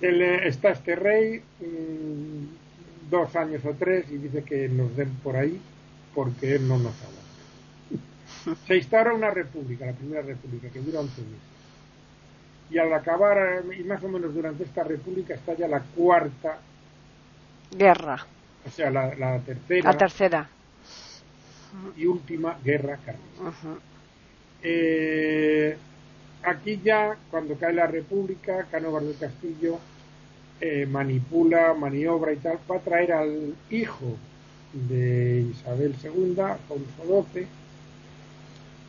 Eh, 0.00 0.40
está 0.44 0.70
este 0.70 0.94
rey, 0.94 1.42
mm, 1.60 2.67
dos 3.10 3.34
años 3.36 3.64
o 3.64 3.74
tres 3.74 4.06
y 4.10 4.18
dice 4.18 4.42
que 4.42 4.68
nos 4.68 4.94
den 4.96 5.10
por 5.22 5.36
ahí 5.36 5.60
porque 6.14 6.56
él 6.56 6.68
no 6.68 6.78
nos 6.78 6.94
habla. 7.02 8.56
Se 8.66 8.76
instaura 8.76 9.14
una 9.14 9.30
república, 9.30 9.86
la 9.86 9.92
primera 9.92 10.22
república, 10.22 10.68
que 10.68 10.80
dura 10.80 11.00
11 11.00 11.22
meses. 11.22 11.38
Y 12.70 12.78
al 12.78 12.92
acabar, 12.92 13.62
y 13.78 13.82
más 13.84 14.02
o 14.02 14.08
menos 14.08 14.34
durante 14.34 14.64
esta 14.64 14.84
república, 14.84 15.34
está 15.34 15.54
ya 15.54 15.68
la 15.68 15.80
cuarta 15.80 16.58
guerra. 17.70 18.26
O 18.66 18.70
sea, 18.70 18.90
la, 18.90 19.38
tercera. 19.40 19.92
La 19.92 19.98
tercera. 19.98 20.48
Y 21.96 22.06
última 22.06 22.58
guerra 22.62 22.98
carlista. 23.04 23.78
Eh, 24.62 25.76
aquí 26.42 26.80
ya, 26.82 27.16
cuando 27.30 27.54
cae 27.54 27.72
la 27.72 27.86
república, 27.86 28.66
Cánovas 28.70 29.04
del 29.04 29.16
Castillo 29.16 29.78
eh, 30.60 30.86
manipula, 30.86 31.74
maniobra 31.74 32.32
y 32.32 32.36
tal, 32.36 32.58
para 32.66 32.80
traer 32.80 33.12
al 33.12 33.54
hijo 33.70 34.16
de 34.72 35.46
Isabel 35.52 35.94
II, 36.02 36.40
Alfonso 36.40 37.26
XII, 37.32 37.46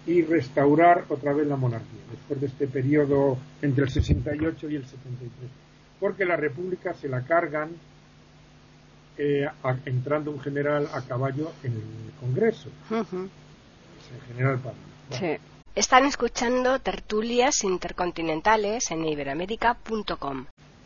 y 0.08 0.24
restaurar 0.24 1.06
otra 1.10 1.34
vez 1.34 1.48
la 1.48 1.56
monarquía, 1.56 2.02
después 2.10 2.42
de 2.42 2.48
este 2.48 2.68
periodo 2.68 3.38
entre 3.62 3.84
el 3.84 3.90
68 3.90 4.70
y 4.70 4.76
el 4.76 4.86
73. 4.86 5.30
Porque 6.00 6.26
la 6.26 6.36
república 6.36 6.94
se 6.94 7.08
la 7.08 7.22
cargan 7.22 7.70
eh, 9.18 9.46
entrando 9.86 10.32
un 10.32 10.40
general 10.40 10.88
a 10.94 11.02
caballo 11.02 11.52
en 11.64 11.74
el 11.74 12.14
Congreso. 12.20 12.70
el 12.90 14.22
general 14.28 14.60
Están 15.76 16.06
escuchando 16.06 16.80
tertulias 16.80 17.64
intercontinentales 17.64 18.90
en 18.92 19.06
iberamérica.com. 19.06 20.46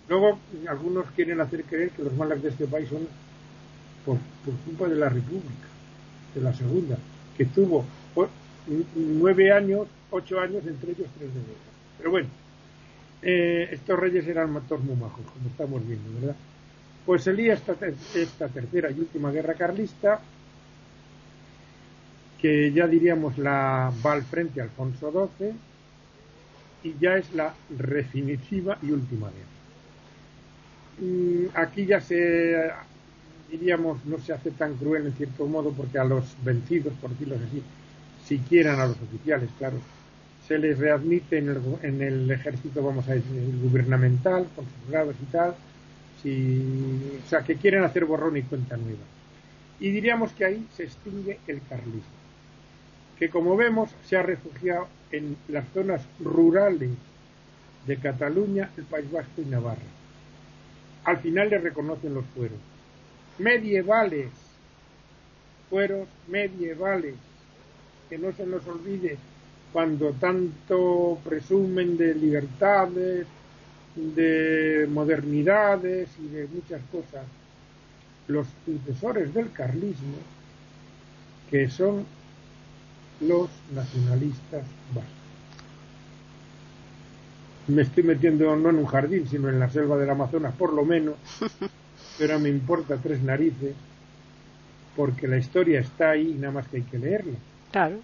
Luego, 0.10 0.38
algunos 0.68 1.06
quieren 1.16 1.39
hacer 1.39 1.63
creer 1.63 1.92
que 1.92 2.04
los 2.04 2.13
males 2.13 2.42
de 2.44 2.50
este 2.50 2.68
país 2.68 2.89
son 2.89 3.08
por, 4.06 4.18
culpa 4.66 4.88
de 4.88 4.96
la 4.96 5.10
República, 5.10 5.68
de 6.36 6.42
la 6.42 6.54
Segunda, 6.54 6.98
que 7.38 7.46
tuvo 7.46 7.86
nueve 8.96 9.52
años, 9.52 9.88
ocho 10.12 10.39
años, 10.39 10.66
entre 10.68 10.92
ellos 10.92 11.08
tres 11.18 11.34
de 11.34 11.39
guerra. 11.39 11.72
Pero 11.98 12.12
bueno, 12.12 12.28
eh, 13.22 13.70
estos 13.72 13.98
reyes 13.98 14.28
eran 14.28 14.54
todos 14.68 14.84
muy 14.84 14.96
majos, 14.96 15.26
como 15.26 15.50
estamos 15.50 15.88
viendo, 15.88 16.20
¿verdad? 16.20 16.36
Pues 17.06 17.24
se 17.24 17.34
lía 17.34 17.54
esta, 17.54 17.76
esta 18.16 18.48
tercera 18.50 18.92
y 18.92 19.00
última 19.00 19.32
guerra 19.32 19.54
carlista, 19.54 20.20
que 22.42 22.74
ya 22.74 22.88
diríamos 22.88 23.38
la 23.38 23.94
va 24.06 24.13
al 24.13 24.24
frente 24.24 24.62
Alfonso 24.62 25.30
XII, 25.39 25.54
y 26.84 26.96
ya 27.00 27.16
es 27.16 27.34
la 27.34 27.54
definitiva 27.70 28.78
y 28.82 28.92
última 28.92 29.28
guerra. 29.30 29.53
Aquí 31.56 31.86
ya 31.86 32.00
se, 32.00 32.72
diríamos, 33.50 34.06
no 34.06 34.20
se 34.20 34.34
hace 34.34 34.52
tan 34.52 34.76
cruel 34.76 35.08
en 35.08 35.14
cierto 35.14 35.46
modo 35.48 35.72
porque 35.72 35.98
a 36.00 36.04
los 36.04 36.36
vencidos, 36.44 36.94
por 37.02 37.12
decirlo 37.12 37.36
así, 37.36 37.64
si 38.26 38.38
quieran 38.40 38.80
a 38.80 38.86
los 38.86 38.98
oficiales, 39.02 39.50
claro, 39.58 39.78
se 40.48 40.58
les 40.58 40.78
readmite 40.78 41.38
en 41.38 41.50
el, 41.50 41.62
en 41.82 42.02
el 42.02 42.32
ejército, 42.32 42.84
vamos 42.84 43.08
a 43.08 43.14
decir, 43.14 43.32
gubernamental, 43.62 44.48
con 44.56 44.66
sus 44.66 44.90
grados 44.90 45.16
y 45.22 45.26
tal, 45.32 45.56
si, 46.22 47.20
o 47.26 47.30
sea, 47.30 47.42
que 47.42 47.56
quieren 47.56 47.84
hacer 47.84 48.06
borrón 48.06 48.38
y 48.38 48.44
cuenta 48.44 48.78
nueva. 48.78 49.04
Y 49.80 49.90
diríamos 49.90 50.32
que 50.34 50.46
ahí 50.46 50.68
se 50.76 50.84
extingue 50.84 51.40
el 51.48 51.62
carlismo, 51.68 52.02
que 53.18 53.30
como 53.30 53.58
vemos 53.58 53.90
se 54.06 54.16
ha 54.16 54.24
refugiado 54.24 54.88
en 55.12 55.36
las 55.48 55.66
zonas 55.74 56.02
rurales 56.20 56.92
de 57.88 57.98
Cataluña, 57.98 58.70
el 58.78 58.86
País 58.86 59.12
Vasco 59.12 59.42
y 59.42 59.46
Navarra 59.46 60.03
al 61.04 61.18
final 61.20 61.50
le 61.50 61.60
reconocen 61.60 62.13
los 62.13 62.26
fueros. 62.36 62.58
Medievales, 63.39 64.30
fueros 65.70 66.08
medievales, 66.28 67.16
que 68.10 68.18
no 68.18 68.32
se 68.32 68.46
nos 68.46 68.66
olvide 68.68 69.18
cuando 69.72 70.12
tanto 70.13 71.18
presumen 71.24 71.98
de 71.98 72.13
libertades, 72.13 73.26
de 73.96 74.88
modernidades 74.89 76.10
y 76.20 76.28
de 76.28 76.48
muchas 76.48 76.82
cosas, 76.92 77.26
los 78.28 78.48
sucesores 78.66 79.34
del 79.34 79.52
carlismo, 79.52 80.18
que 81.50 81.70
son 81.70 82.06
los 83.20 83.50
nacionalistas 83.74 84.63
vascos 84.94 85.23
me 87.67 87.84
estoy 87.84 88.04
metiendo 88.04 88.56
no 88.56 88.69
en 88.69 88.78
un 88.78 88.86
jardín, 88.86 89.28
sino 89.28 89.49
en 89.49 89.60
la 89.60 89.69
selva 89.69 89.97
del 89.97 90.10
Amazonas, 90.10 90.54
por 90.56 90.73
lo 90.73 90.84
menos, 90.84 91.15
pero 92.17 92.39
me 92.39 92.49
importa 92.49 92.97
tres 93.02 93.21
narices 93.21 93.73
porque 94.95 95.28
la 95.28 95.38
historia 95.38 95.80
está 95.80 96.12
ahí 96.12 96.32
y 96.32 96.39
nada 96.39 96.54
más 96.54 96.67
que 96.67 96.78
hay 96.78 96.84
que 96.84 96.99
leerla. 96.99 97.38
Claro. 97.71 97.99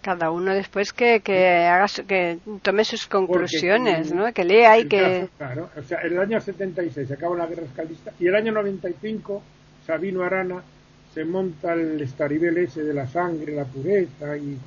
Cada 0.00 0.30
uno 0.30 0.52
después 0.52 0.92
que, 0.92 1.20
que 1.20 1.66
haga 1.66 1.86
que 2.06 2.38
tome 2.62 2.84
sus 2.84 3.06
conclusiones, 3.06 4.12
¿no? 4.12 4.30
Que 4.34 4.44
lea 4.44 4.78
y 4.78 4.86
que 4.86 5.28
claro, 5.38 5.70
o 5.76 5.82
sea, 5.82 6.00
el 6.00 6.18
año 6.18 6.38
76 6.40 7.08
se 7.08 7.14
acaba 7.14 7.36
la 7.36 7.46
guerra 7.46 7.62
escaldista 7.62 8.12
y 8.20 8.26
el 8.26 8.34
año 8.34 8.52
95 8.52 9.42
Sabino 9.86 10.22
Arana 10.22 10.62
se 11.14 11.24
monta 11.24 11.72
el 11.72 12.00
estaribel 12.02 12.58
ese 12.58 12.82
de 12.82 12.92
la 12.92 13.06
sangre, 13.06 13.54
la 13.54 13.64
pureza 13.64 14.36
y, 14.36 14.58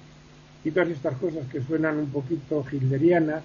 y 0.63 0.71
todas 0.71 0.89
estas 0.89 1.15
cosas 1.17 1.45
que 1.51 1.61
suenan 1.61 1.97
un 1.99 2.09
poquito 2.09 2.65
hitlerianas, 2.71 3.43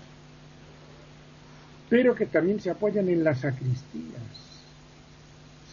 pero 1.92 2.14
que 2.14 2.24
también 2.24 2.58
se 2.58 2.70
apoyan 2.70 3.06
en 3.10 3.22
las 3.22 3.40
sacristías. 3.40 4.22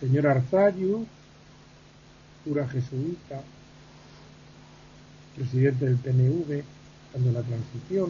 Señor 0.02 0.28
Arzayu, 0.28 1.06
cura 2.44 2.68
jesuita, 2.68 3.42
presidente 5.38 5.86
del 5.86 5.96
PNV, 5.96 6.62
cuando 7.14 7.32
la 7.32 7.42
transición, 7.42 8.10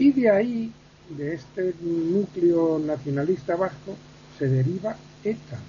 y 0.00 0.10
de 0.10 0.30
ahí, 0.30 0.72
de 1.16 1.34
este 1.34 1.74
núcleo 1.80 2.80
nacionalista 2.80 3.54
vasco, 3.54 3.94
se 4.36 4.48
deriva 4.48 4.96
ETA, 5.22 5.60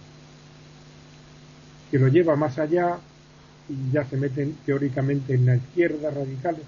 que 1.92 2.00
lo 2.00 2.08
lleva 2.08 2.36
más 2.36 2.58
allá 2.58 2.98
y 3.70 3.94
ya 3.94 4.06
se 4.06 4.18
meten 4.18 4.58
teóricamente 4.66 5.36
en 5.36 5.46
la 5.46 5.56
izquierda 5.56 6.10
radicales, 6.10 6.64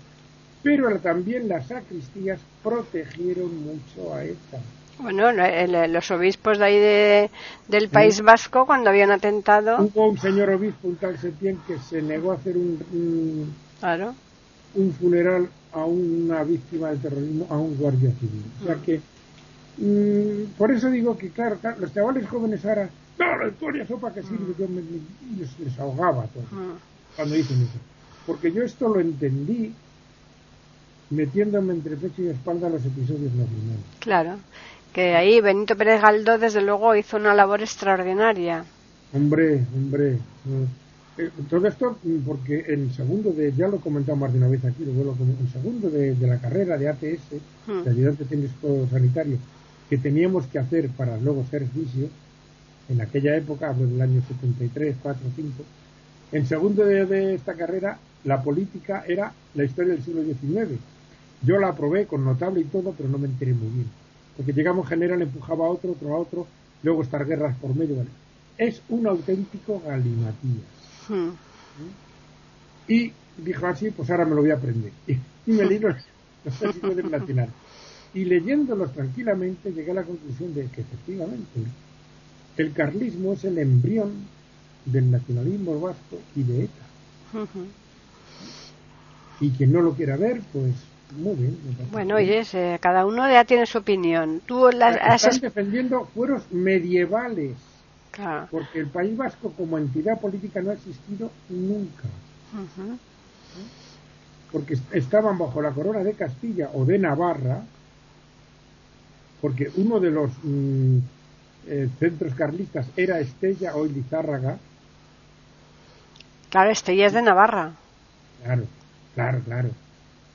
pero 0.65 0.99
también 0.99 1.47
las 1.47 1.67
sacristías 1.67 2.39
protegieron 2.63 3.51
mucho 3.63 4.15
a 4.15 4.25
ETA. 4.25 4.59
Bueno, 4.97 5.31
los 5.87 6.09
obispos 6.09 6.57
de 6.57 6.65
ahí 6.65 6.79
de, 6.79 7.29
del 7.67 7.89
País 7.89 8.21
Vasco, 8.21 8.65
cuando 8.65 8.89
habían 8.89 9.11
atentado. 9.11 9.77
Hubo 9.79 10.09
un 10.09 10.17
señor 10.17 10.49
obispo, 10.49 10.87
un 10.87 10.95
tal 10.95 11.19
Setién, 11.19 11.59
que 11.67 11.77
se 11.77 12.01
negó 12.01 12.31
a 12.31 12.35
hacer 12.35 12.57
un, 12.57 13.53
claro. 13.79 14.15
un 14.73 14.91
funeral 14.93 15.49
a 15.71 15.85
una 15.85 16.43
víctima 16.43 16.89
del 16.89 16.99
terrorismo, 16.99 17.45
a 17.51 17.57
un 17.59 17.77
guardia 17.77 18.09
civil. 18.19 18.43
O 18.63 18.65
sea 18.65 18.75
mm. 18.77 18.81
que. 18.81 19.01
Mm, 19.77 20.53
por 20.57 20.71
eso 20.71 20.89
digo 20.89 21.15
que, 21.15 21.29
claro, 21.29 21.59
los 21.77 21.93
chavales 21.93 22.27
jóvenes 22.27 22.65
ahora. 22.65 22.89
No, 23.19 23.37
la 23.37 23.49
historia 23.49 23.85
sopa 23.85 24.11
que 24.11 24.23
sirve. 24.23 24.53
Mm. 24.53 24.57
Yo 24.57 24.67
me, 24.67 24.81
les, 25.37 25.79
ahogaba 25.79 26.23
todo 26.23 26.45
cuando 27.15 27.35
dicen 27.35 27.61
eso. 27.61 27.79
Porque 28.25 28.51
yo 28.51 28.63
esto 28.63 28.87
lo 28.87 28.99
entendí 28.99 29.71
metiéndome 31.09 31.73
entre 31.73 31.95
pecho 31.95 32.21
y 32.21 32.27
espalda 32.27 32.69
los 32.69 32.85
episodios 32.85 33.33
nacionales. 33.33 33.85
Claro 33.99 34.37
que 34.95 35.13
ahí 35.13 35.41
Benito 35.41 35.75
Pérez 35.75 36.01
Galdós 36.01 36.39
desde 36.39 36.61
luego 36.61 36.95
hizo 36.95 37.17
una 37.17 37.33
labor 37.33 37.61
extraordinaria. 37.61 38.63
Hombre, 39.13 39.65
hombre. 39.75 40.17
Eh, 41.17 41.29
todo 41.49 41.67
esto 41.67 41.97
porque 42.25 42.65
en 42.69 42.93
segundo 42.93 43.31
de, 43.31 43.51
ya 43.51 43.67
lo 43.67 43.75
he 43.75 43.79
comentado 43.81 44.17
más 44.17 44.31
de 44.31 44.37
una 44.37 44.47
vez 44.47 44.63
aquí, 44.63 44.85
lo 44.85 44.93
vuelvo 44.93 45.17
en 45.19 45.51
segundo 45.51 45.89
de, 45.89 46.15
la 46.21 46.39
carrera 46.39 46.77
de 46.77 46.87
ATS, 46.87 47.41
hmm. 47.67 47.83
de 47.83 47.89
ayudante 47.89 48.23
técnico 48.23 48.87
sanitario, 48.89 49.37
que 49.89 49.97
teníamos 49.97 50.47
que 50.47 50.59
hacer 50.59 50.87
para 50.89 51.17
luego 51.17 51.45
ser 51.51 51.67
fisio, 51.67 52.07
en 52.87 53.01
aquella 53.01 53.35
época, 53.35 53.69
hablo 53.69 53.87
del 53.87 54.01
año 54.01 54.21
73, 54.25 54.95
4, 55.01 55.21
5, 55.35 55.51
en 56.31 56.45
segundo 56.45 56.85
de, 56.85 57.05
de 57.05 57.35
esta 57.35 57.53
carrera 57.53 57.97
la 58.23 58.41
política 58.41 59.03
era 59.07 59.33
la 59.55 59.63
historia 59.65 59.93
del 59.93 60.03
siglo 60.03 60.23
XIX. 60.23 60.79
Yo 61.41 61.57
la 61.59 61.69
aprobé 61.69 62.05
con 62.07 62.23
notable 62.23 62.61
y 62.61 62.65
todo, 62.65 62.93
pero 62.97 63.09
no 63.09 63.17
me 63.17 63.27
enteré 63.27 63.53
muy 63.53 63.69
bien 63.69 63.87
porque 64.35 64.53
llegamos 64.53 64.87
general, 64.87 65.21
empujaba 65.21 65.65
a 65.65 65.69
otro, 65.69 65.91
otro 65.91 66.13
a 66.13 66.19
otro, 66.19 66.47
luego 66.83 67.03
estar 67.03 67.25
guerras 67.25 67.55
por 67.57 67.75
medio. 67.75 68.05
Es 68.57 68.81
un 68.89 69.07
auténtico 69.07 69.81
galimatías. 69.85 70.65
Hmm. 71.07 71.29
Y 72.87 73.11
dijo 73.37 73.67
así, 73.67 73.91
pues 73.91 74.09
ahora 74.09 74.25
me 74.25 74.35
lo 74.35 74.41
voy 74.41 74.51
a 74.51 74.55
aprender. 74.55 74.91
Y, 75.47 75.51
me 75.51 75.63
leí 75.63 75.77
los, 75.77 75.95
los 76.43 77.29
Y 78.15 78.25
leyéndolos 78.25 78.91
tranquilamente 78.93 79.71
llegué 79.71 79.91
a 79.91 79.93
la 79.93 80.03
conclusión 80.03 80.55
de 80.55 80.65
que 80.69 80.81
efectivamente 80.81 81.59
el 82.57 82.73
carlismo 82.73 83.33
es 83.33 83.43
el 83.43 83.59
embrión 83.59 84.11
del 84.85 85.11
nacionalismo 85.11 85.79
vasco 85.79 86.17
y 86.35 86.41
de 86.41 86.63
ETA. 86.63 87.45
Y 89.39 89.51
quien 89.51 89.71
no 89.71 89.83
lo 89.83 89.93
quiera 89.93 90.17
ver, 90.17 90.41
pues 90.51 90.73
muy 91.11 91.35
bien. 91.35 91.57
Bueno, 91.91 92.15
oye, 92.15 92.43
eh, 92.53 92.77
cada 92.81 93.05
uno 93.05 93.29
ya 93.29 93.45
tiene 93.45 93.65
su 93.65 93.77
opinión. 93.77 94.41
Tú 94.45 94.69
las 94.71 95.23
Están 95.23 95.39
defendiendo 95.39 96.05
fueros 96.13 96.51
medievales. 96.51 97.55
Porque 98.49 98.79
el 98.79 98.87
País 98.87 99.15
Vasco 99.17 99.51
como 99.51 99.77
entidad 99.77 100.19
política 100.19 100.61
no 100.61 100.71
ha 100.71 100.73
existido 100.73 101.31
nunca. 101.49 102.03
Porque 104.51 104.77
estaban 104.93 105.37
bajo 105.37 105.61
la 105.61 105.71
corona 105.71 105.99
de 105.99 106.13
Castilla 106.13 106.69
o 106.73 106.85
de 106.85 106.97
Navarra, 106.97 107.61
porque 109.41 109.69
uno 109.75 109.99
de 109.99 110.11
los 110.11 110.31
mm, 110.43 110.97
eh, 111.67 111.89
centros 111.99 112.33
carlistas 112.35 112.87
era 112.95 113.19
Estella, 113.19 113.75
hoy 113.75 113.89
Lizárraga. 113.89 114.57
Claro, 116.49 116.69
Estella 116.71 117.07
es 117.07 117.13
de 117.13 117.21
Navarra. 117.21 117.73
Claro, 118.43 118.63
claro, 119.13 119.41
claro. 119.43 119.69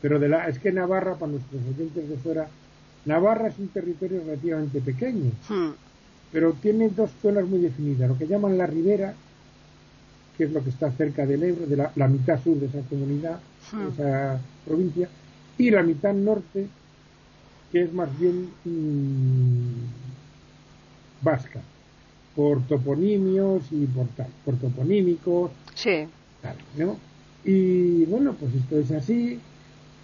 Pero 0.03 0.19
de 0.19 0.29
la, 0.29 0.49
es 0.49 0.59
que 0.59 0.73
Navarra, 0.73 1.15
para 1.15 1.33
nuestros 1.33 1.61
oyentes 1.63 2.09
de 2.09 2.17
fuera, 2.17 2.49
Navarra 3.05 3.49
es 3.49 3.59
un 3.59 3.69
territorio 3.69 4.21
relativamente 4.25 4.81
pequeño, 4.81 5.31
hmm. 5.49 5.71
pero 6.33 6.53
tiene 6.55 6.89
dos 6.89 7.11
zonas 7.21 7.47
muy 7.47 7.61
definidas, 7.61 8.09
lo 8.09 8.19
que 8.19 8.27
llaman 8.27 8.59
la 8.59 8.67
ribera, 8.67 9.15
que 10.37 10.45
es 10.45 10.53
lo 10.53 10.63
que 10.63 10.71
está 10.71 10.91
cerca 10.93 11.27
del 11.27 11.43
Ebro, 11.43 11.67
de 11.67 11.77
la, 11.77 12.09
mitad 12.09 12.43
sur 12.43 12.57
de 12.59 12.67
esa 12.67 12.81
comunidad, 12.89 13.41
de 13.73 13.79
hmm. 13.79 13.89
esa 13.93 14.41
provincia, 14.67 15.09
y 15.59 15.71
la 15.71 15.83
mitad 15.83 16.15
norte, 16.15 16.67
que 17.71 17.83
es 17.83 17.93
más 17.93 18.09
bien 18.19 18.49
mm, 18.65 19.85
vasca, 21.23 21.61
por 22.35 22.63
toponimios 22.67 23.65
y 23.71 23.85
por 23.87 24.07
tal, 24.09 24.29
por 24.45 24.57
toponímicos. 24.57 25.51
Sí. 25.75 26.07
Y 27.45 28.05
bueno, 28.07 28.35
pues 28.35 28.55
esto 28.55 28.79
es 28.79 28.91
así 28.93 29.39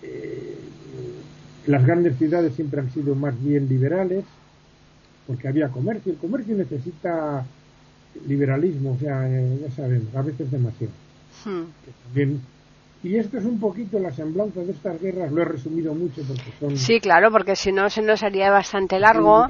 eh, 0.02 0.56
las 1.66 1.84
grandes 1.84 2.16
ciudades 2.16 2.54
siempre 2.54 2.80
han 2.80 2.90
sido 2.92 3.14
más 3.14 3.34
bien 3.42 3.68
liberales, 3.68 4.24
porque 5.26 5.48
había 5.48 5.68
comercio. 5.68 6.12
El 6.12 6.18
comercio 6.18 6.56
necesita 6.56 7.44
liberalismo, 8.26 8.92
o 8.92 8.98
sea, 8.98 9.28
eh, 9.28 9.58
ya 9.60 9.70
sabemos, 9.72 10.14
a 10.14 10.22
veces 10.22 10.50
demasiado. 10.50 10.92
Hmm. 11.44 12.38
y 13.02 13.16
esto 13.16 13.38
es 13.38 13.44
un 13.44 13.60
poquito 13.60 13.98
la 14.00 14.10
semblanza 14.10 14.60
de 14.60 14.72
estas 14.72 15.00
guerras, 15.00 15.30
lo 15.30 15.42
he 15.42 15.44
resumido 15.44 15.94
mucho 15.94 16.22
porque 16.26 16.50
son... 16.58 16.76
Sí, 16.76 16.98
claro, 16.98 17.30
porque 17.30 17.54
si 17.54 17.70
no 17.70 17.90
se 17.90 18.00
nos 18.00 18.22
haría 18.22 18.50
bastante 18.50 18.98
largo. 18.98 19.46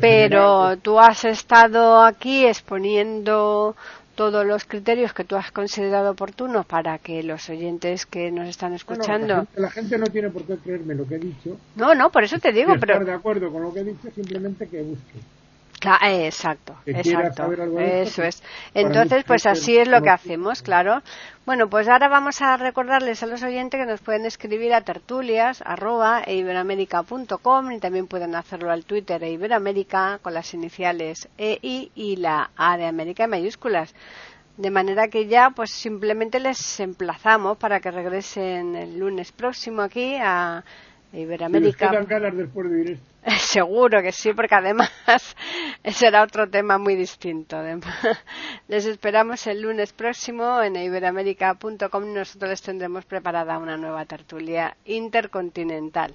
pero 0.00 0.76
tú 0.78 0.98
has 0.98 1.24
estado 1.24 2.02
aquí 2.02 2.46
exponiendo 2.46 3.76
todos 4.18 4.44
los 4.44 4.64
criterios 4.64 5.12
que 5.12 5.22
tú 5.22 5.36
has 5.36 5.52
considerado 5.52 6.10
oportunos 6.10 6.66
para 6.66 6.98
que 6.98 7.22
los 7.22 7.48
oyentes 7.50 8.04
que 8.04 8.32
nos 8.32 8.48
están 8.48 8.72
escuchando. 8.72 9.46
la, 9.54 9.70
gente, 9.70 9.96
no 9.96 10.06
tiene 10.08 10.28
por 10.28 10.42
qué 10.42 10.56
creerme 10.56 10.96
lo 10.96 11.06
que 11.06 11.14
he 11.14 11.18
dicho. 11.20 11.56
No, 11.76 11.94
no, 11.94 12.10
por 12.10 12.24
eso 12.24 12.36
te 12.40 12.50
digo. 12.50 12.74
pero... 12.80 12.94
estar 12.94 13.06
de 13.06 13.12
acuerdo 13.12 13.52
con 13.52 13.62
lo 13.62 13.72
que 13.72 13.78
he 13.78 13.84
dicho, 13.84 14.10
simplemente 14.12 14.66
que 14.66 14.82
busque. 14.82 15.20
Exacto, 16.02 16.76
exacto. 16.86 17.52
Eso 17.78 18.22
es. 18.22 18.42
Entonces, 18.74 19.24
pues 19.24 19.46
así 19.46 19.76
es 19.78 19.88
lo 19.88 20.02
que 20.02 20.10
hacemos, 20.10 20.62
claro. 20.62 21.02
Bueno, 21.46 21.68
pues 21.70 21.88
ahora 21.88 22.08
vamos 22.08 22.42
a 22.42 22.56
recordarles 22.56 23.22
a 23.22 23.26
los 23.26 23.42
oyentes 23.42 23.80
que 23.80 23.86
nos 23.86 24.00
pueden 24.00 24.26
escribir 24.26 24.74
a 24.74 24.82
tertulias 24.82 25.62
arroba, 25.64 26.22
e 26.26 26.36
y 26.36 27.78
también 27.80 28.06
pueden 28.06 28.34
hacerlo 28.34 28.70
al 28.70 28.84
Twitter 28.84 29.22
e 29.24 29.30
Iberoamérica 29.30 30.18
con 30.20 30.34
las 30.34 30.52
iniciales 30.52 31.28
EI 31.38 31.90
y 31.94 32.16
la 32.16 32.50
A 32.56 32.76
de 32.76 32.86
América 32.86 33.24
en 33.24 33.30
mayúsculas. 33.30 33.94
De 34.56 34.70
manera 34.70 35.08
que 35.08 35.26
ya 35.26 35.50
pues 35.50 35.70
simplemente 35.70 36.40
les 36.40 36.80
emplazamos 36.80 37.56
para 37.56 37.80
que 37.80 37.92
regresen 37.92 38.74
el 38.74 38.98
lunes 38.98 39.32
próximo 39.32 39.82
aquí 39.82 40.16
a 40.16 40.64
Iberoamérica. 41.12 41.90
después 42.32 42.70
de 42.70 42.98
Seguro 43.38 44.02
que 44.02 44.12
sí, 44.12 44.32
porque 44.32 44.54
además 44.54 44.90
será 45.92 46.22
otro 46.22 46.48
tema 46.48 46.78
muy 46.78 46.94
distinto. 46.94 47.56
Les 48.68 48.86
esperamos 48.86 49.46
el 49.46 49.62
lunes 49.62 49.92
próximo 49.92 50.62
en 50.62 50.76
iberoamérica.com 50.76 52.04
y 52.04 52.14
nosotros 52.14 52.50
les 52.50 52.62
tendremos 52.62 53.04
preparada 53.04 53.58
una 53.58 53.76
nueva 53.76 54.04
tertulia 54.04 54.76
intercontinental. 54.84 56.14